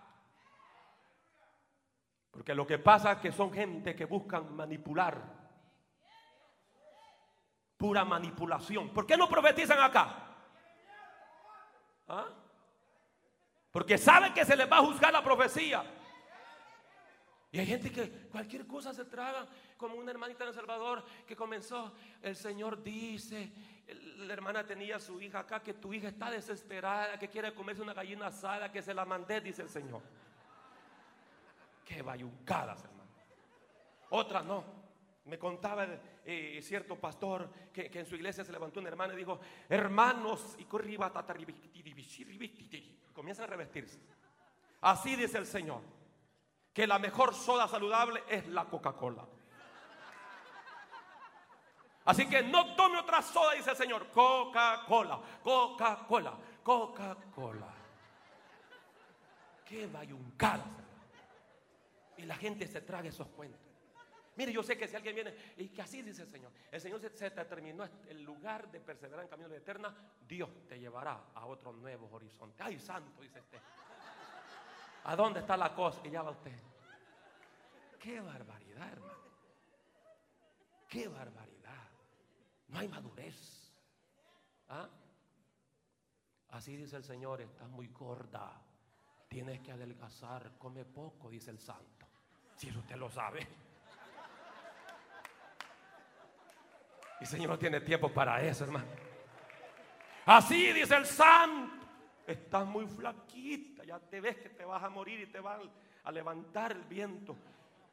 [2.30, 5.20] Porque lo que pasa es que son gente que buscan manipular.
[7.76, 8.90] Pura manipulación.
[8.90, 10.36] ¿Por qué no profetizan acá?
[12.08, 12.26] ¿Ah?
[13.70, 15.84] Porque saben que se les va a juzgar la profecía.
[17.52, 21.36] Y hay gente que cualquier cosa se traga, como una hermanita en El Salvador que
[21.36, 23.52] comenzó, el Señor dice,
[24.18, 27.82] la hermana tenía a su hija acá, que tu hija está desesperada, que quiere comerse
[27.82, 30.02] una gallina asada, que se la mandé, dice el Señor.
[31.84, 33.10] Qué bayuncadas, hermano.
[34.10, 34.64] Otra no.
[35.26, 35.86] Me contaba
[36.24, 40.56] eh, cierto pastor que, que, en su iglesia se levantó una hermana y dijo, hermanos,
[40.58, 40.64] y
[43.12, 43.98] comienzan a revestirse.
[44.80, 45.95] Así dice el Señor
[46.76, 49.26] que la mejor soda saludable es la Coca-Cola.
[52.04, 54.08] Así que no tome otra soda, dice el Señor.
[54.10, 57.68] Coca-Cola, Coca-Cola, Coca-Cola.
[59.64, 60.66] Qué bayuncada.
[62.18, 63.62] Y la gente se traga esos cuentos.
[64.34, 67.00] Mire, yo sé que si alguien viene y que así dice el Señor, el Señor
[67.00, 69.96] se, se determinó el lugar de perseverar en camino de eterna,
[70.28, 72.62] Dios te llevará a otro nuevo horizonte.
[72.62, 73.62] Ay, santo, dice este.
[75.08, 76.00] ¿A dónde está la cosa?
[76.04, 76.58] Y ya va usted.
[78.00, 79.14] Qué barbaridad, hermano.
[80.88, 81.88] Qué barbaridad.
[82.68, 83.72] No hay madurez.
[84.68, 84.88] ¿Ah?
[86.50, 88.60] Así dice el Señor, estás muy gorda.
[89.28, 92.06] Tienes que adelgazar, come poco, dice el santo.
[92.56, 93.46] Si usted lo sabe.
[97.20, 98.86] Y el Señor no tiene tiempo para eso, hermano.
[100.24, 101.85] Así dice el santo.
[102.26, 105.60] Estás muy flaquita, ya te ves que te vas a morir y te va
[106.04, 107.36] a levantar el viento.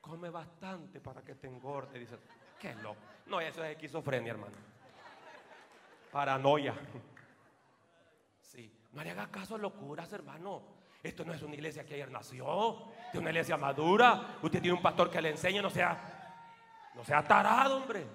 [0.02, 2.00] Come bastante para que te engorde.
[2.00, 2.18] Dice,
[2.60, 3.00] qué loco.
[3.28, 4.56] No, eso es esquizofrenia, hermano.
[6.12, 6.74] Paranoia.
[8.42, 10.62] Sí, no le haga caso a locuras, hermano.
[11.02, 14.38] Esto no es una iglesia que ayer nació, es una iglesia madura.
[14.42, 15.98] Usted tiene un pastor que le enseña, no sea,
[16.96, 18.06] no sea tarado, hombre.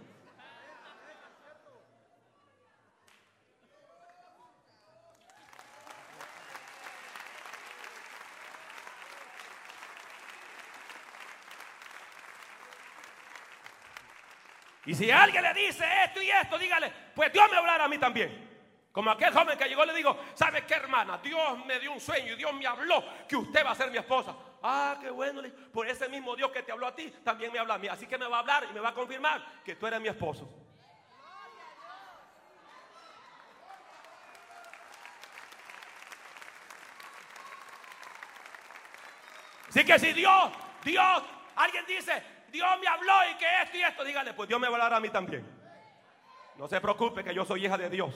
[14.89, 17.99] Y si alguien le dice esto y esto, dígale, pues Dios me hablará a mí
[17.99, 18.89] también.
[18.91, 21.18] Como aquel joven que llegó le digo, ¿sabe qué hermana?
[21.18, 23.99] Dios me dio un sueño y Dios me habló que usted va a ser mi
[23.99, 24.34] esposa.
[24.62, 25.43] Ah, qué bueno.
[25.74, 27.86] Por ese mismo Dios que te habló a ti, también me habla a mí.
[27.86, 30.09] Así que me va a hablar y me va a confirmar que tú eres mi
[30.09, 30.49] esposo.
[39.68, 40.51] Así que si Dios,
[40.82, 41.22] Dios,
[41.57, 44.74] alguien dice, Dios me habló y que esto y esto, dígale, pues Dios me va
[44.74, 45.46] a hablar a mí también.
[46.57, 48.14] No se preocupe que yo soy hija de Dios.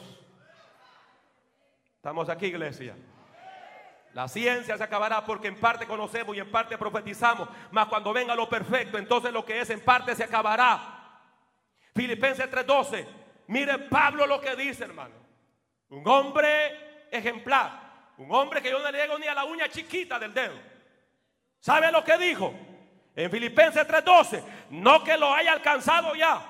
[1.96, 2.96] Estamos aquí, iglesia.
[4.14, 7.48] La ciencia se acabará porque en parte conocemos y en parte profetizamos.
[7.70, 11.20] Mas cuando venga lo perfecto, entonces lo que es en parte se acabará.
[11.94, 13.06] Filipenses 3:12.
[13.46, 15.14] Mire Pablo lo que dice, hermano.
[15.90, 17.80] Un hombre ejemplar.
[18.18, 20.54] Un hombre que yo no le llego ni a la uña chiquita del dedo.
[21.60, 22.54] ¿Sabe lo que dijo?
[23.14, 26.40] En Filipenses 3:12, no que lo haya alcanzado ya,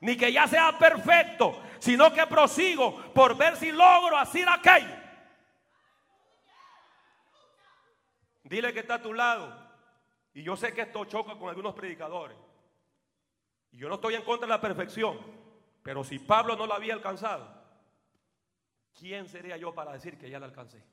[0.00, 4.96] ni que ya sea perfecto, sino que prosigo por ver si logro hacer aquello.
[8.44, 9.70] Dile que está a tu lado.
[10.34, 12.36] Y yo sé que esto choca con algunos predicadores.
[13.70, 15.18] Y yo no estoy en contra de la perfección.
[15.82, 17.48] Pero si Pablo no la había alcanzado,
[18.98, 20.84] ¿quién sería yo para decir que ya la alcancé?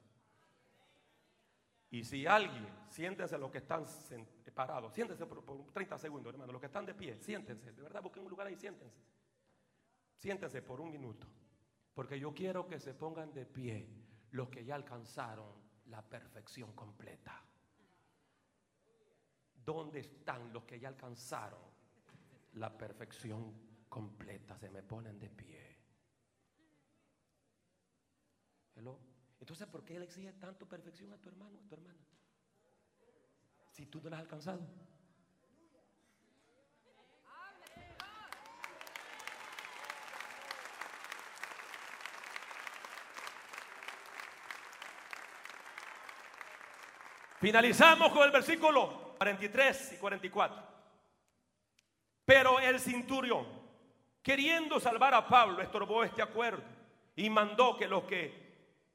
[1.90, 3.88] Y si alguien, siéntense los que están
[4.58, 8.24] parados, siéntense por, 30 segundos, hermano, los que están de pie, siéntense, de verdad, busquen
[8.24, 9.00] un lugar ahí, siéntense.
[10.16, 11.28] Siéntense por un minuto,
[11.94, 13.88] porque yo quiero que se pongan de pie
[14.32, 15.54] los que ya alcanzaron
[15.86, 17.40] la perfección completa.
[19.64, 21.62] ¿Dónde están los que ya alcanzaron
[22.54, 23.54] la perfección
[23.88, 24.58] completa?
[24.58, 25.78] Se me ponen de pie.
[29.40, 32.00] Entonces, ¿por qué él exige tanto perfección a tu hermano, a tu hermana?
[33.78, 34.60] Si tú no la has alcanzado.
[47.40, 50.64] Finalizamos con el versículo 43 y 44.
[52.26, 53.46] Pero el cinturión,
[54.24, 56.64] queriendo salvar a Pablo, estorbó este acuerdo
[57.16, 58.34] y mandó que los que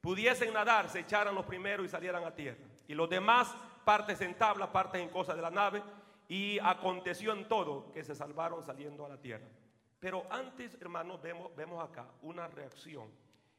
[0.01, 2.57] pudiesen nadar, se echaran los primeros y salieran a tierra.
[2.85, 5.81] Y los demás, partes en tabla, partes en cosas de la nave.
[6.27, 9.45] Y aconteció en todo que se salvaron saliendo a la tierra.
[9.99, 13.09] Pero antes, hermanos, vemos, vemos acá una reacción.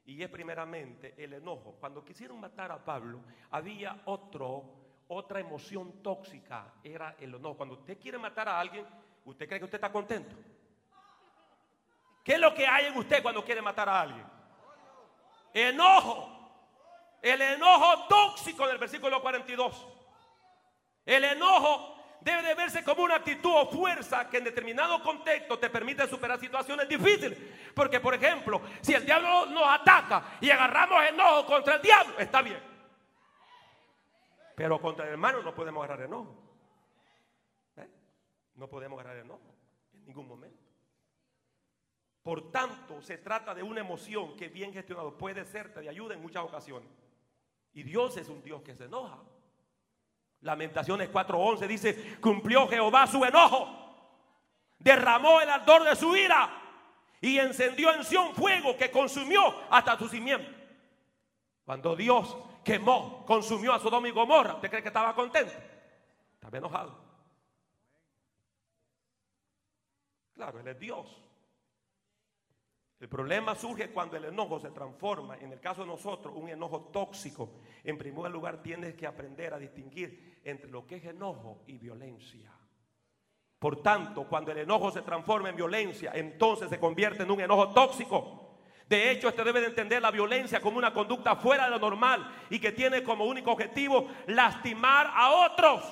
[0.07, 1.77] Y es primeramente el enojo.
[1.81, 3.21] Cuando quisieron matar a Pablo,
[3.51, 4.65] había otro,
[5.09, 6.75] otra emoción tóxica.
[6.83, 7.57] Era el enojo.
[7.57, 8.87] Cuando usted quiere matar a alguien,
[9.25, 10.37] ¿usted cree que usted está contento?
[12.23, 14.27] ¿Qué es lo que hay en usted cuando quiere matar a alguien?
[15.53, 16.31] Enojo.
[17.23, 19.94] El enojo tóxico del versículo 42.
[21.05, 21.95] El enojo
[22.25, 26.41] debe de verse como una actitud o fuerza que en determinado contexto te permite superar
[26.41, 27.39] situaciones difíciles.
[27.75, 32.41] Porque, por ejemplo, si el diablo nos ataca y agarramos enojo contra el diablo, está
[32.41, 32.61] bien.
[34.57, 36.35] Pero contra el hermano no podemos agarrar enojo.
[37.77, 37.89] ¿Eh?
[38.55, 39.55] No podemos agarrar enojo
[39.93, 40.65] en ningún momento.
[42.23, 46.23] Por tanto, se trata de una emoción que bien gestionado puede serte de ayuda en
[46.23, 46.89] muchas ocasiones.
[47.75, 49.23] Y Dios es un Dios que se enoja.
[50.45, 53.67] Lamentaciones 4:11 dice, cumplió Jehová su enojo,
[54.79, 56.51] derramó el ardor de su ira
[57.21, 60.51] y encendió en Sión fuego que consumió hasta su cimiento.
[61.65, 65.55] Cuando Dios quemó, consumió a Sodoma y Gomorra, ¿usted cree que estaba contento?
[66.35, 66.99] Estaba enojado.
[70.35, 71.24] Claro, Él es Dios.
[73.01, 76.91] El problema surge cuando el enojo se transforma, en el caso de nosotros, un enojo
[76.93, 77.61] tóxico.
[77.83, 82.53] En primer lugar, tienes que aprender a distinguir entre lo que es enojo y violencia.
[83.59, 87.73] Por tanto, cuando el enojo se transforma en violencia, entonces se convierte en un enojo
[87.73, 88.59] tóxico.
[88.87, 92.31] De hecho, este debe de entender la violencia como una conducta fuera de lo normal
[92.51, 95.83] y que tiene como único objetivo lastimar a otros.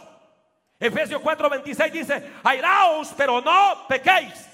[0.79, 4.52] Efesios 4:26 dice, airaos, pero no pequéis.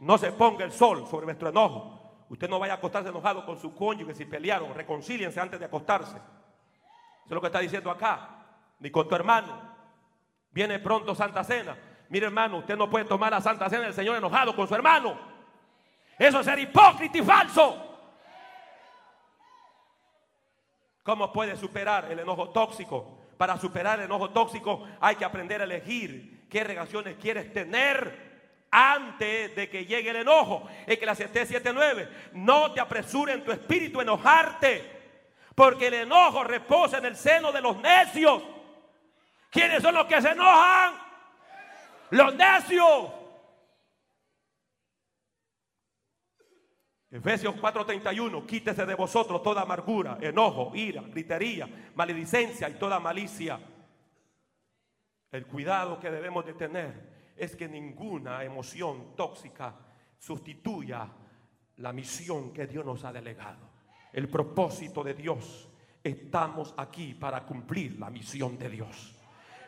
[0.00, 2.24] No se ponga el sol sobre vuestro enojo.
[2.28, 4.74] Usted no vaya a acostarse enojado con su cónyuge si pelearon.
[4.74, 6.16] Reconcíliense antes de acostarse.
[6.16, 8.28] Eso es lo que está diciendo acá.
[8.80, 9.74] Ni con tu hermano.
[10.50, 11.76] Viene pronto Santa Cena.
[12.08, 15.18] Mire hermano, usted no puede tomar la Santa Cena del Señor enojado con su hermano.
[16.18, 17.82] Eso es ser hipócrita y falso.
[21.02, 23.20] ¿Cómo puede superar el enojo tóxico?
[23.36, 28.25] Para superar el enojo tóxico hay que aprender a elegir qué relaciones quieres tener
[28.78, 30.68] antes de que llegue el enojo.
[30.86, 34.84] La 779, no te apresure en tu espíritu enojarte,
[35.54, 38.42] porque el enojo reposa en el seno de los necios.
[39.50, 40.92] ¿Quiénes son los que se enojan?
[42.10, 43.12] Los necios.
[47.10, 53.58] Efesios 4:31, quítese de vosotros toda amargura, enojo, ira, gritería, maledicencia y toda malicia.
[55.32, 59.74] El cuidado que debemos de tener es que ninguna emoción tóxica
[60.18, 61.08] sustituya
[61.76, 63.70] la misión que Dios nos ha delegado.
[64.12, 65.68] El propósito de Dios.
[66.02, 69.15] Estamos aquí para cumplir la misión de Dios.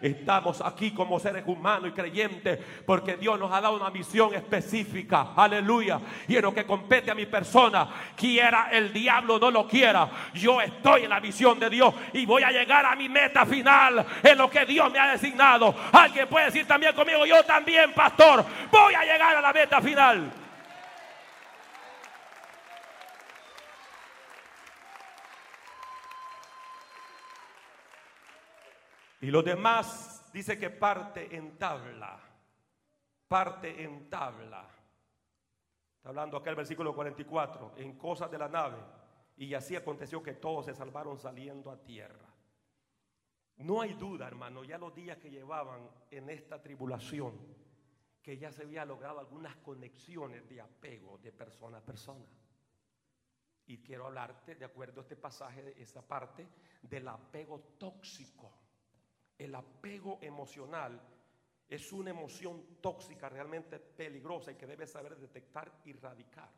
[0.01, 5.29] Estamos aquí como seres humanos y creyentes porque Dios nos ha dado una misión específica.
[5.37, 6.01] Aleluya.
[6.29, 10.61] Y en lo que compete a mi persona, quiera el diablo no lo quiera, yo
[10.61, 14.39] estoy en la misión de Dios y voy a llegar a mi meta final en
[14.39, 15.75] lo que Dios me ha designado.
[15.93, 20.48] Alguien puede decir también conmigo, yo también, pastor, voy a llegar a la meta final.
[29.21, 32.21] Y los demás dice que parte en tabla.
[33.27, 34.69] Parte en tabla.
[35.97, 37.75] Está hablando acá el versículo 44.
[37.77, 38.79] En cosas de la nave.
[39.37, 42.29] Y así aconteció que todos se salvaron saliendo a tierra.
[43.59, 47.35] No hay duda, hermano, ya los días que llevaban en esta tribulación,
[48.23, 52.27] que ya se había logrado algunas conexiones de apego de persona a persona.
[53.67, 56.49] Y quiero hablarte, de acuerdo a este pasaje, esa parte,
[56.83, 58.68] del apego tóxico.
[59.39, 61.01] El apego emocional
[61.69, 66.51] es una emoción tóxica realmente peligrosa y que debe saber detectar y erradicar.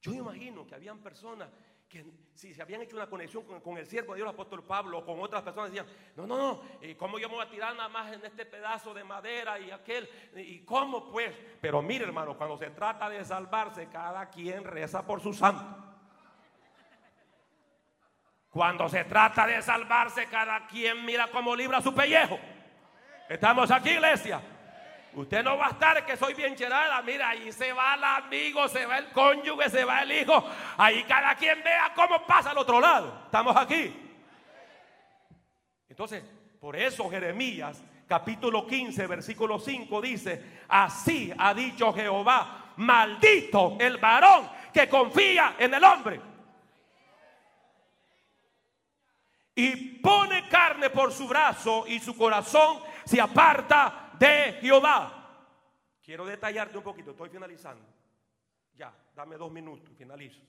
[0.00, 1.50] Yo imagino que habían personas
[1.88, 4.98] que si se habían hecho una conexión con, el siervo de Dios, el apóstol Pablo,
[4.98, 5.86] o con otras personas, decían,
[6.16, 8.92] no, no, no, ¿y ¿cómo yo me voy a tirar nada más en este pedazo
[8.92, 10.08] de madera y aquel?
[10.36, 11.34] ¿Y cómo pues?
[11.60, 15.87] Pero mire hermano, cuando se trata de salvarse, cada quien reza por su santo.
[18.50, 22.38] Cuando se trata de salvarse, cada quien mira cómo libra su pellejo.
[23.28, 24.40] Estamos aquí, iglesia.
[25.14, 27.02] Usted no va a estar que soy bien cherada.
[27.02, 30.44] Mira, ahí se va el amigo, se va el cónyuge, se va el hijo.
[30.76, 33.22] Ahí cada quien vea cómo pasa al otro lado.
[33.24, 33.94] Estamos aquí.
[35.88, 36.22] Entonces,
[36.60, 44.48] por eso Jeremías capítulo 15, versículo 5 dice, así ha dicho Jehová, maldito el varón
[44.72, 46.27] que confía en el hombre.
[49.58, 55.48] Y pone carne por su brazo y su corazón se aparta de Jehová.
[56.00, 57.84] Quiero detallarte un poquito, estoy finalizando.
[58.74, 60.40] Ya, dame dos minutos finalizo.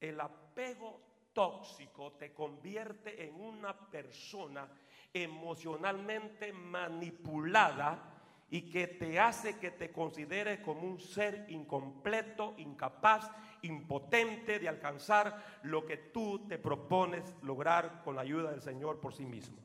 [0.00, 1.02] El apego
[1.34, 4.66] tóxico te convierte en una persona
[5.12, 8.19] emocionalmente manipulada
[8.50, 13.30] y que te hace que te consideres como un ser incompleto, incapaz,
[13.62, 19.14] impotente de alcanzar lo que tú te propones lograr con la ayuda del Señor por
[19.14, 19.58] sí mismo.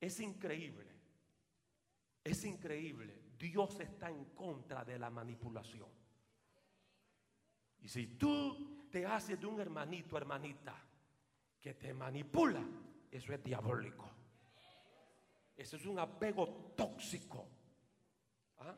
[0.00, 0.86] Es increíble,
[2.24, 3.22] es increíble.
[3.38, 5.88] Dios está en contra de la manipulación.
[7.80, 10.74] Y si tú te haces de un hermanito, hermanita,
[11.60, 12.64] que te manipula,
[13.10, 14.15] eso es diabólico.
[15.56, 17.48] Eso es un apego tóxico.
[18.58, 18.76] ¿Ah?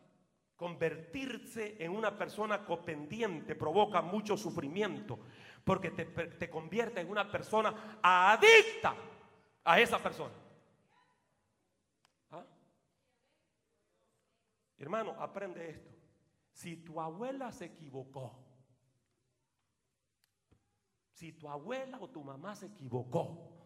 [0.54, 5.18] Convertirse en una persona copendiente provoca mucho sufrimiento
[5.64, 8.94] porque te, convierte en una persona adicta
[9.64, 10.34] a esa persona.
[12.30, 12.44] ¿Ah?
[14.78, 15.90] Hermano, aprende esto.
[16.52, 18.44] Si tu abuela se equivocó,
[21.12, 23.57] si tu abuela o tu mamá se equivocó,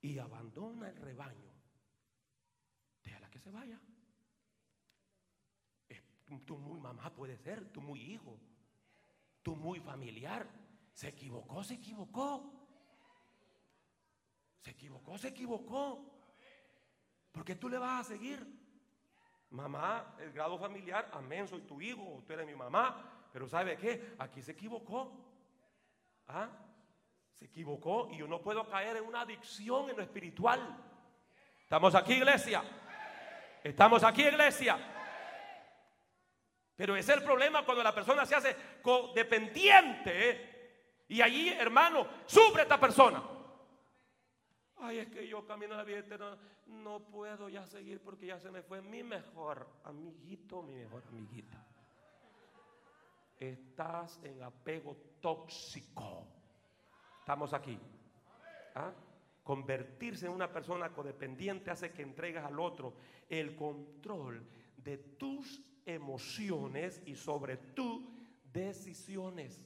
[0.00, 1.52] y abandona el rebaño,
[3.02, 3.80] déjala que se vaya.
[6.44, 8.38] tú muy mamá puede ser, tú muy hijo,
[9.42, 10.46] tú muy familiar.
[10.92, 12.52] Se equivocó, se equivocó.
[14.60, 16.04] Se equivocó, se equivocó.
[17.32, 18.46] Porque tú le vas a seguir.
[19.50, 23.28] Mamá, el grado familiar, amén, soy tu hijo, tú eres mi mamá.
[23.32, 24.14] Pero ¿sabe qué?
[24.18, 25.12] Aquí se equivocó.
[26.26, 26.67] ¿Ah?
[27.38, 30.76] Se equivocó y yo no puedo caer en una adicción en lo espiritual.
[31.62, 32.62] ¿Estamos aquí, iglesia?
[33.62, 34.78] ¿Estamos aquí, iglesia?
[36.74, 40.30] Pero es el problema cuando la persona se hace codependiente.
[40.30, 41.04] ¿eh?
[41.08, 43.22] Y allí, hermano, sufre esta persona.
[44.80, 48.50] Ay, es que yo camino la vida eterna, no puedo ya seguir porque ya se
[48.50, 51.66] me fue mi mejor amiguito, mi mejor amiguita.
[53.38, 56.37] Estás en apego tóxico.
[57.28, 57.78] Estamos aquí.
[58.74, 58.90] ¿Ah?
[59.44, 62.94] Convertirse en una persona codependiente hace que entregues al otro
[63.28, 64.42] el control
[64.78, 68.02] de tus emociones y sobre tus
[68.50, 69.62] decisiones.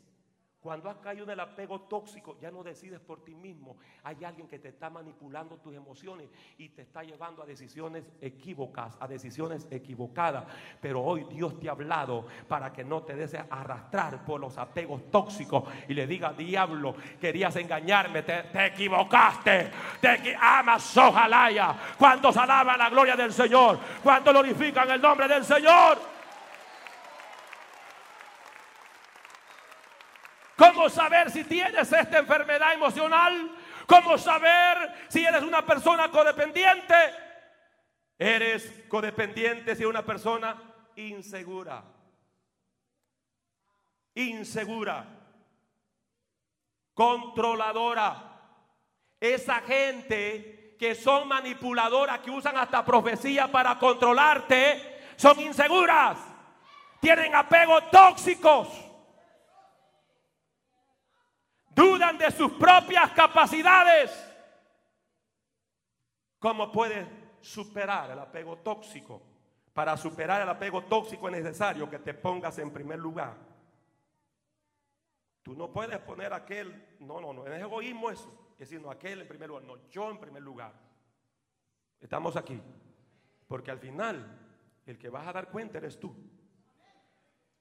[0.63, 3.77] Cuando has caído en el apego tóxico, ya no decides por ti mismo.
[4.05, 8.97] Hay alguien que te está manipulando tus emociones y te está llevando a decisiones equívocas,
[9.01, 10.45] a decisiones equivocadas.
[10.81, 15.11] Pero hoy Dios te ha hablado para que no te dejes arrastrar por los apegos
[15.11, 19.69] tóxicos y le diga, diablo, querías engañarme, te, equivocaste,
[20.01, 21.43] te amas, ojalá.
[21.99, 26.12] Cuando se alaba la gloria del Señor, cuando glorifican el nombre del Señor.
[30.63, 33.51] ¿Cómo saber si tienes esta enfermedad emocional?
[33.85, 36.95] ¿Cómo saber si eres una persona codependiente?
[38.17, 40.57] Eres codependiente si eres una persona
[40.95, 41.83] insegura.
[44.15, 45.05] Insegura.
[46.95, 48.23] Controladora.
[49.19, 56.19] Esa gente que son manipuladoras, que usan hasta profecía para controlarte, son inseguras.
[57.01, 58.92] Tienen apegos tóxicos
[61.75, 64.11] dudan de sus propias capacidades.
[66.39, 67.07] ¿Cómo puedes
[67.41, 69.23] superar el apego tóxico?
[69.73, 73.37] Para superar el apego tóxico es necesario que te pongas en primer lugar.
[75.43, 79.23] Tú no puedes poner aquel, no, no, no, es egoísmo eso, es decir, no aquel
[79.23, 80.73] en primer lugar, no, yo en primer lugar.
[82.01, 82.61] Estamos aquí,
[83.49, 84.39] porque al final
[84.87, 86.15] el que vas a dar cuenta eres tú.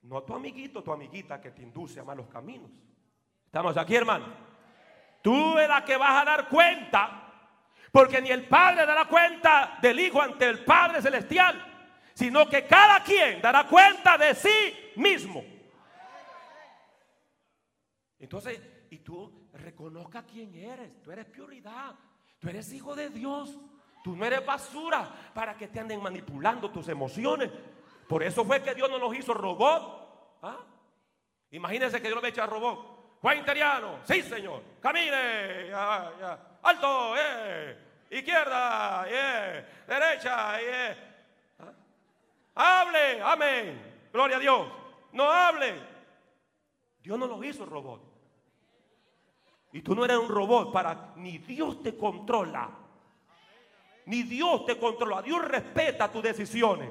[0.03, 2.71] No tu amiguito, tu amiguita que te induce a malos caminos.
[3.51, 4.27] Estamos aquí, hermano.
[5.21, 7.21] Tú eres que vas a dar cuenta,
[7.91, 11.61] porque ni el Padre dará cuenta del Hijo ante el Padre Celestial,
[12.13, 15.43] sino que cada quien dará cuenta de sí mismo.
[18.19, 21.01] Entonces, y tú reconozca quién eres.
[21.01, 21.93] Tú eres prioridad.
[22.39, 23.57] Tú eres hijo de Dios.
[24.01, 27.51] Tú no eres basura para que te anden manipulando tus emociones.
[28.07, 30.39] Por eso fue que Dios no nos hizo robot.
[30.41, 30.59] ¿Ah?
[31.51, 32.90] Imagínense que Dios nos echa robot.
[33.21, 35.71] Juan Interiano, sí señor, camine,
[36.63, 37.77] alto, eh.
[38.09, 39.65] izquierda, eh.
[39.87, 40.97] derecha, eh.
[42.55, 44.67] hable, amén, gloria a Dios,
[45.11, 45.91] no hable.
[47.03, 48.01] Dios no lo hizo robot.
[49.71, 52.71] Y tú no eres un robot para, ni Dios te controla,
[54.07, 56.89] ni Dios te controla, Dios respeta tus decisiones.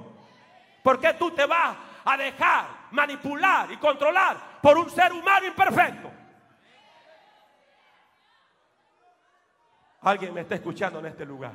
[0.80, 6.19] ¿Por qué tú te vas a dejar manipular y controlar por un ser humano imperfecto?
[10.02, 11.52] Alguien me está escuchando en este lugar.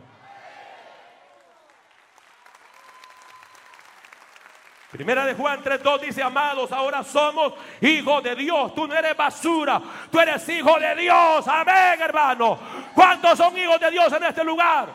[4.92, 8.74] Primera de Juan 3.2 dice, amados, ahora somos hijos de Dios.
[8.76, 11.46] Tú no eres basura, tú eres hijo de Dios.
[11.48, 12.58] Amén, hermano.
[12.94, 14.90] ¿Cuántos son hijos de Dios en este lugar?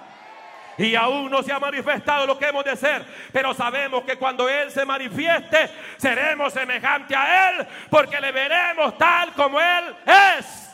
[0.78, 3.04] Y aún no se ha manifestado lo que hemos de ser.
[3.30, 9.34] Pero sabemos que cuando Él se manifieste, seremos semejantes a Él, porque le veremos tal
[9.34, 9.96] como Él
[10.38, 10.69] es.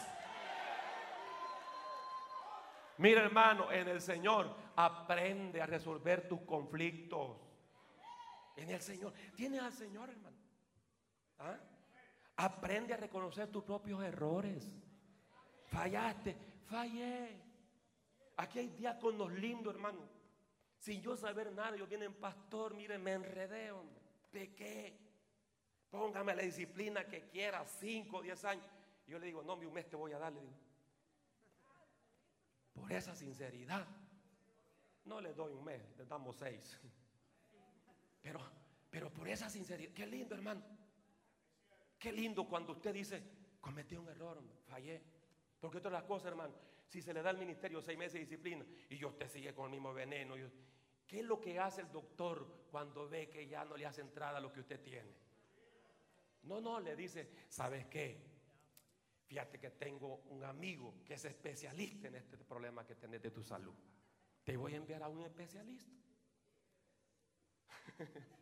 [2.98, 7.36] Mira hermano, en el Señor aprende a resolver tus conflictos.
[8.56, 9.12] En el Señor.
[9.34, 10.36] Tienes al Señor, hermano.
[11.38, 11.58] ¿Ah?
[12.36, 14.66] Aprende a reconocer tus propios errores.
[15.66, 16.36] Fallaste,
[16.66, 17.42] fallé.
[18.38, 20.00] Aquí hay diáconos lindos, hermano.
[20.78, 24.00] Sin yo saber nada, ellos vienen, pastor, mire, me enredé, hombre.
[24.30, 24.98] Pequé.
[25.90, 28.66] Póngame la disciplina que quiera, 5, 10 años.
[29.06, 30.65] yo le digo, no, un mes te voy a dar, le digo
[32.76, 33.86] por esa sinceridad.
[35.04, 36.78] No le doy un mes, le damos seis.
[38.22, 38.40] Pero,
[38.90, 40.62] pero por esa sinceridad, qué lindo hermano.
[41.98, 43.22] Qué lindo cuando usted dice,
[43.60, 45.02] cometí un error, fallé.
[45.58, 46.54] Porque todas las cosas, hermano,
[46.86, 49.70] si se le da al ministerio seis meses de disciplina y usted sigue con el
[49.72, 50.34] mismo veneno,
[51.06, 54.40] ¿qué es lo que hace el doctor cuando ve que ya no le hace entrada
[54.40, 55.14] lo que usted tiene?
[56.42, 58.35] No, no, le dice, ¿sabes qué?
[59.26, 63.42] Fíjate que tengo un amigo que es especialista en este problema que tenés de tu
[63.42, 63.74] salud.
[64.44, 65.90] Te voy a enviar a un especialista.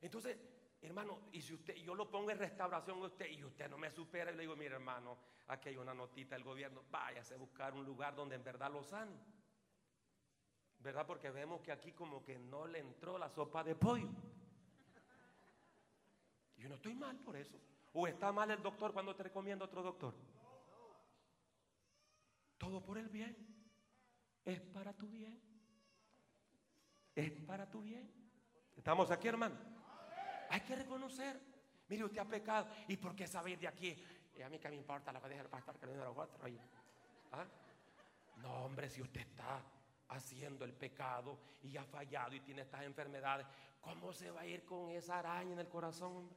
[0.00, 0.36] Entonces,
[0.82, 3.90] hermano, y si usted, yo lo pongo en restauración a usted y usted no me
[3.92, 5.16] supera, y le digo, mire hermano,
[5.46, 8.82] aquí hay una notita del gobierno, váyase a buscar un lugar donde en verdad lo
[8.82, 9.16] sane.
[10.80, 11.06] ¿Verdad?
[11.06, 14.08] Porque vemos que aquí como que no le entró la sopa de pollo.
[16.56, 17.60] Yo no estoy mal por eso.
[17.92, 20.14] ¿O está mal el doctor cuando te recomienda otro doctor?
[22.58, 23.36] Todo por el bien.
[24.44, 25.40] Es para tu bien.
[27.14, 28.10] Es para tu bien.
[28.76, 29.56] ¿Estamos aquí, hermano?
[30.50, 31.40] Hay que reconocer.
[31.88, 32.68] Mire, usted ha pecado.
[32.86, 33.96] ¿Y por qué saber de aquí?
[34.36, 36.58] Y a mí que me importa lo que deja el pastor que no los ahí.
[37.32, 37.44] ¿Ah?
[38.36, 39.62] No, hombre, si usted está
[40.08, 43.46] haciendo el pecado y ha fallado y tiene estas enfermedades,
[43.80, 46.30] ¿cómo se va a ir con esa araña en el corazón?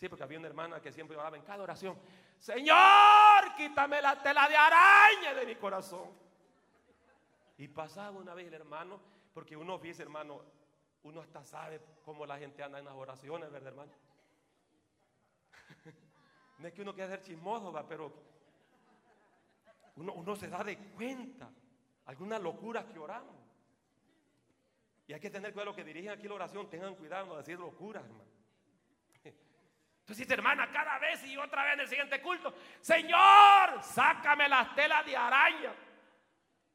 [0.00, 1.94] Sí, porque había una hermana que siempre oraba en cada oración,
[2.38, 6.08] Señor, quítame la tela de araña de mi corazón.
[7.58, 8.98] Y pasaba una vez el hermano,
[9.34, 10.40] porque uno dice, hermano,
[11.02, 13.92] uno hasta sabe cómo la gente anda en las oraciones, ¿verdad, hermano?
[16.60, 18.10] no es que uno quiera ser chismoso, pero
[19.96, 21.50] uno, se da de cuenta
[22.06, 23.36] algunas locuras que oramos.
[25.08, 27.58] Y hay que tener cuidado lo que dirigen aquí la oración, tengan cuidado no decir
[27.58, 28.39] locuras, hermano.
[30.10, 34.74] Entonces dice, hermana, cada vez y otra vez en el siguiente culto, Señor, sácame las
[34.74, 35.72] telas de araña.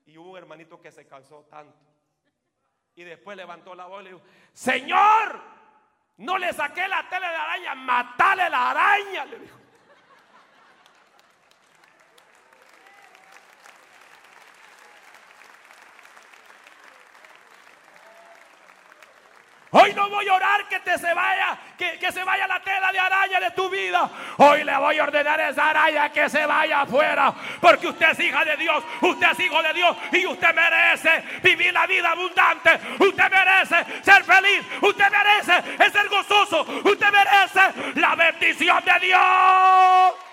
[0.06, 1.78] Y hubo un hermanito que se cansó tanto.
[2.96, 5.42] Y después levantó la voz y le dijo, Señor,
[6.16, 9.60] no le saqué la tela de araña, matale la araña, le dijo.
[19.78, 22.94] Hoy no voy a orar que te se vaya, que, que, se vaya la tela
[22.94, 24.10] de araña de tu vida.
[24.38, 27.34] Hoy le voy a ordenar a esa araña que se vaya afuera.
[27.60, 31.74] Porque usted es hija de Dios, usted es hijo de Dios y usted merece vivir
[31.74, 32.80] la vida abundante.
[33.00, 40.25] Usted merece ser feliz, usted merece ser gozoso, usted merece la bendición de Dios.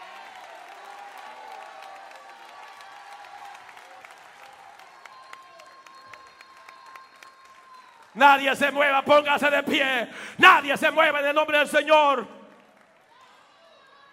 [8.14, 10.08] Nadie se mueva, póngase de pie.
[10.38, 12.26] Nadie se mueva en el nombre del Señor.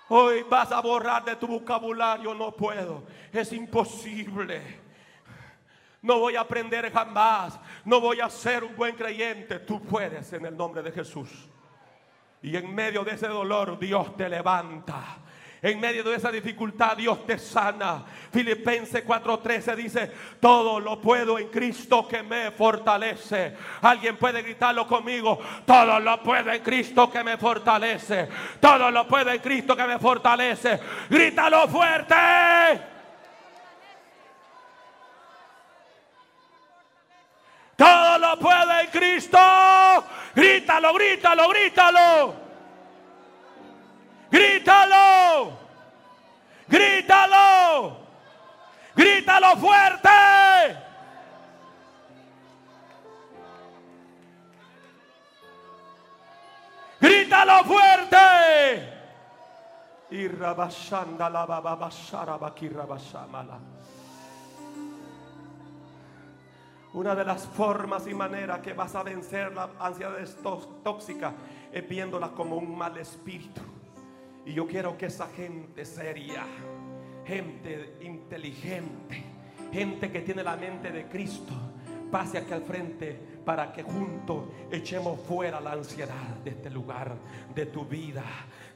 [0.09, 3.03] Hoy vas a borrar de tu vocabulario, no puedo.
[3.31, 4.79] Es imposible.
[6.01, 7.59] No voy a aprender jamás.
[7.85, 9.59] No voy a ser un buen creyente.
[9.59, 11.49] Tú puedes en el nombre de Jesús.
[12.41, 15.17] Y en medio de ese dolor Dios te levanta.
[15.61, 18.05] En medio de esa dificultad Dios te sana.
[18.31, 23.55] Filipenses 4:13 dice, todo lo puedo en Cristo que me fortalece.
[23.81, 28.29] Alguien puede gritarlo conmigo, todo lo puedo en Cristo que me fortalece.
[28.61, 30.79] Todo lo puedo en Cristo que me fortalece.
[31.09, 32.15] Grítalo fuerte.
[37.75, 39.39] Todo lo puedo en Cristo.
[40.35, 42.48] Grítalo, grítalo, grítalo.
[44.31, 45.57] Grítalo.
[46.67, 47.97] Grítalo.
[48.95, 50.09] Grítalo fuerte.
[56.99, 58.93] Grítalo fuerte.
[60.11, 60.27] Y
[63.07, 63.59] la.
[66.93, 70.17] Una de las formas y maneras que vas a vencer la ansiedad
[70.83, 71.33] tóxica
[71.71, 73.78] es viéndola como un mal espíritu.
[74.45, 76.45] Y yo quiero que esa gente seria,
[77.25, 79.23] gente inteligente,
[79.71, 81.53] gente que tiene la mente de Cristo,
[82.11, 87.15] pase aquí al frente para que juntos echemos fuera la ansiedad de este lugar,
[87.55, 88.23] de tu vida,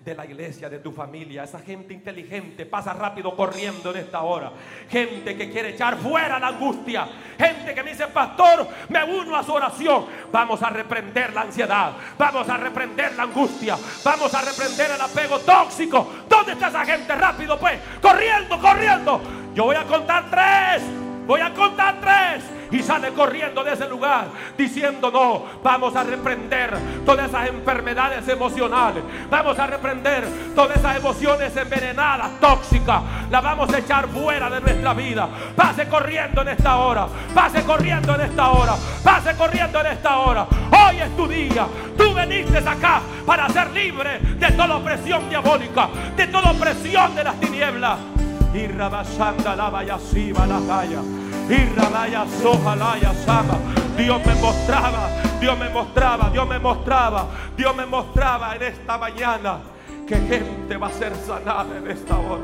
[0.03, 1.43] de la iglesia, de tu familia.
[1.43, 4.51] Esa gente inteligente pasa rápido corriendo en esta hora.
[4.89, 7.07] Gente que quiere echar fuera la angustia.
[7.37, 10.05] Gente que me dice, pastor, me uno a su oración.
[10.31, 11.93] Vamos a reprender la ansiedad.
[12.17, 13.77] Vamos a reprender la angustia.
[14.03, 16.07] Vamos a reprender el apego tóxico.
[16.27, 17.15] ¿Dónde está esa gente?
[17.15, 17.79] Rápido pues.
[18.01, 19.21] Corriendo, corriendo.
[19.53, 20.83] Yo voy a contar tres.
[21.25, 24.25] Voy a contar tres y sale corriendo de ese lugar
[24.57, 26.75] diciendo no, vamos a reprender
[27.05, 33.77] todas esas enfermedades emocionales, vamos a reprender todas esas emociones envenenadas, tóxicas, las vamos a
[33.77, 35.29] echar fuera de nuestra vida.
[35.55, 40.47] Pase corriendo en esta hora, pase corriendo en esta hora, pase corriendo en esta hora.
[40.71, 46.27] Hoy es tu día, tú veniste acá para ser libre de toda opresión diabólica, de
[46.27, 47.99] toda opresión de las tinieblas.
[48.53, 51.22] Y rabashanda la vaya la calla.
[51.49, 53.57] Y rabaya sojalaya sama.
[53.97, 55.09] Dios me mostraba,
[55.39, 59.59] Dios me mostraba, Dios me mostraba, Dios me mostraba en esta mañana
[60.07, 62.43] que gente va a ser sanada en esta hora.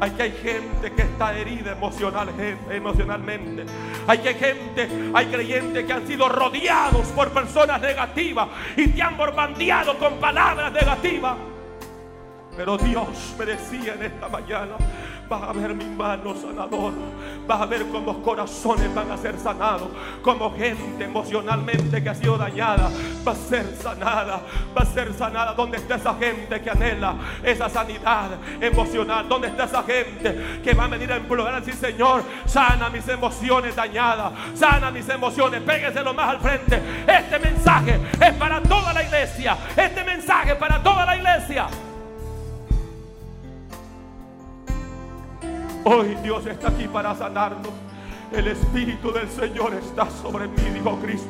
[0.00, 2.28] Hay que hay gente que está herida emocional,
[2.70, 3.66] emocionalmente.
[4.06, 9.16] Hay que gente, hay creyentes que han sido rodeados por personas negativas y te han
[9.18, 11.36] bombardeado con palabras negativas.
[12.56, 14.76] Pero Dios me decía en esta mañana,
[15.30, 16.96] vas a ver mi mano sanadora,
[17.46, 19.88] vas a ver cómo corazones van a ser sanados,
[20.22, 22.90] como gente emocionalmente que ha sido dañada
[23.26, 24.40] va a ser sanada,
[24.76, 25.54] va a ser sanada.
[25.54, 28.30] ¿Dónde está esa gente que anhela esa sanidad
[28.60, 29.28] emocional?
[29.28, 33.76] ¿Dónde está esa gente que va a venir a implorar así, Señor, sana mis emociones
[33.76, 36.80] dañadas, sana mis emociones, pégueselo más al frente.
[37.06, 41.68] Este mensaje es para toda la iglesia, este mensaje es para toda la iglesia.
[45.92, 47.72] Hoy Dios está aquí para sanarnos.
[48.32, 51.28] El Espíritu del Señor está sobre mí, dijo Cristo.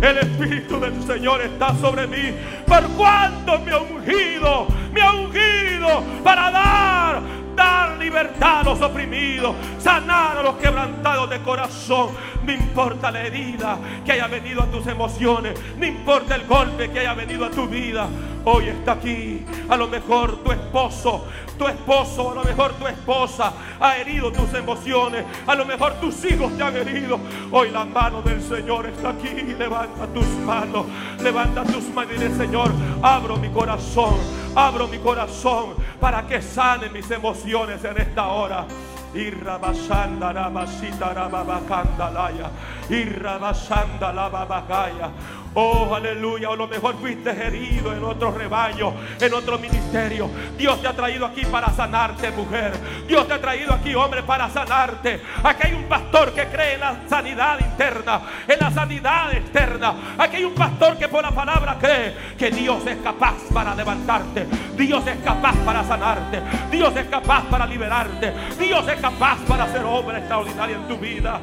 [0.00, 2.32] El Espíritu del Señor está sobre mí.
[2.68, 7.22] Por cuanto me ha ungido, me ha ungido para dar,
[7.56, 12.10] dar libertad a los oprimidos, sanar a los quebrantados de corazón.
[12.44, 17.00] No importa la herida que haya venido a tus emociones, no importa el golpe que
[17.00, 18.06] haya venido a tu vida.
[18.44, 19.44] Hoy está aquí.
[19.68, 21.26] A lo mejor tu esposo,
[21.58, 25.24] tu esposo, a lo mejor tu esposa ha herido tus emociones.
[25.48, 27.18] A lo mejor tus hijos te han herido.
[27.50, 29.54] Hoy la mano del Señor está aquí.
[29.58, 30.86] Levanta tus manos,
[31.20, 32.70] levanta tus manos y dile, Señor,
[33.02, 34.14] abro mi corazón,
[34.54, 38.66] abro mi corazón para que sane mis emociones en esta hora.
[39.14, 42.50] Irrabasanda la basita la babacandalaya.
[42.90, 45.10] Irrabasanda la babacaya.
[45.58, 46.50] Oh, aleluya.
[46.50, 50.28] O lo mejor fuiste herido en otro rebaño, en otro ministerio.
[50.58, 52.74] Dios te ha traído aquí para sanarte, mujer.
[53.08, 55.18] Dios te ha traído aquí, hombre, para sanarte.
[55.42, 59.94] Aquí hay un pastor que cree en la sanidad interna, en la sanidad externa.
[60.18, 64.46] Aquí hay un pastor que por la palabra cree que Dios es capaz para levantarte.
[64.76, 66.42] Dios es capaz para sanarte.
[66.70, 68.30] Dios es capaz para liberarte.
[68.58, 71.40] Dios es capaz para hacer obra extraordinaria en tu vida.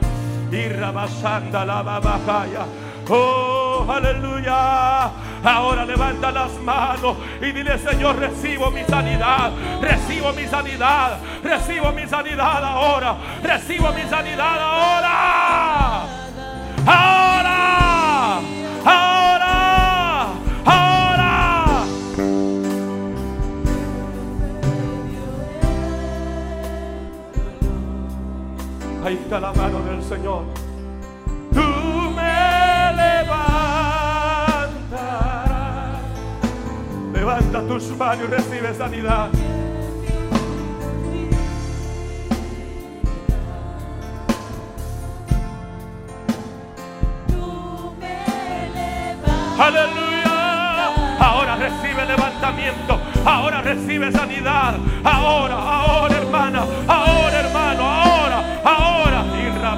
[0.52, 2.68] Y rabasanda la babajaya.
[3.10, 5.12] Oh, aleluya.
[5.44, 9.52] Ahora levanta las manos y dile, Señor, recibo mi sanidad.
[9.82, 11.18] Recibo mi sanidad.
[11.44, 13.18] Recibo mi sanidad ahora.
[13.44, 16.02] Recibo mi sanidad ahora.
[16.86, 18.40] Ahora.
[18.86, 20.28] Ahora.
[20.66, 21.84] Ahora.
[29.06, 30.62] Ahí está la mano del Señor.
[33.24, 34.70] Levantarás.
[37.14, 39.30] Levanta tus manos y recibe sanidad.
[49.60, 51.18] Aleluya.
[51.20, 53.00] Ahora recibe levantamiento.
[53.24, 54.76] Ahora recibe sanidad.
[55.04, 56.66] Ahora, ahora, hermana.
[56.88, 57.62] Ahora, hermano.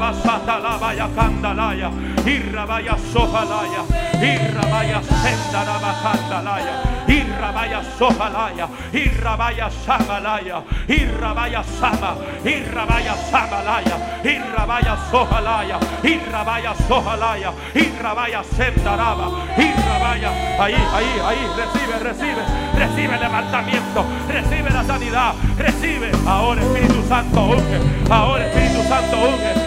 [0.05, 0.45] Ahora, ahora.
[0.45, 1.89] Irrabasata la vaya candalaya.
[2.25, 3.81] Irrabaya sojalaya.
[4.21, 5.65] Irrabaya senda
[6.03, 6.75] candalaya.
[7.07, 8.67] Irrabaya sojalaya.
[8.93, 10.63] Irrabaya samalaya.
[10.87, 12.15] Irrabaya sama.
[12.43, 13.97] Irrabaya samalaya.
[14.23, 15.79] Irrabaya sojalaya.
[16.03, 17.51] Irrabaya sojalaya.
[17.73, 19.27] Irrabaya sendaraba.
[19.57, 20.29] Irrabaya.
[20.59, 21.47] Ahí, ahí, ahí.
[21.57, 22.43] Recibe, recibe.
[22.77, 24.05] Recibe levantamiento.
[24.29, 25.33] Recibe la sanidad.
[25.57, 26.11] Recibe.
[26.27, 27.79] Ahora Espíritu Santo unge.
[28.09, 29.64] Ahora Espíritu Santo unge.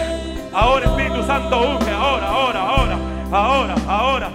[0.53, 1.91] Ahora Espíritu Santo unge.
[1.91, 2.99] Ahora, ahora, ahora.
[3.31, 4.31] Ahora, ahora.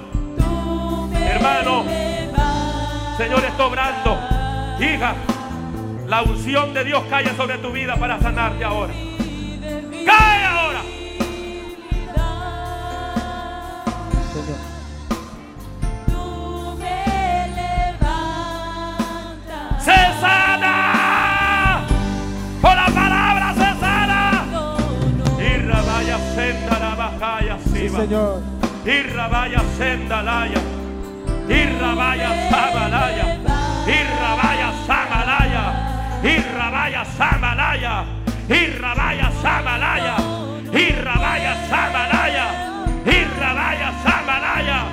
[1.13, 1.83] Hermano.
[3.17, 4.19] Señor está obrando.
[4.79, 5.15] Hija.
[6.07, 8.93] La unción de Dios cae sobre tu vida para sanarte ahora.
[10.05, 10.81] Cae ahora.
[27.95, 28.41] Señor.
[28.85, 30.61] Irra vaya sendalaya.
[31.47, 33.25] Irra vaya sabalaya.
[33.87, 35.65] Irra vaya sabalaya.
[36.23, 37.95] Irra vaya sabalaya.
[38.49, 40.15] Irra vaya sabalaya.
[40.73, 42.47] Irra vaya sabalaya.
[43.05, 44.92] Irra vaya sabalaya.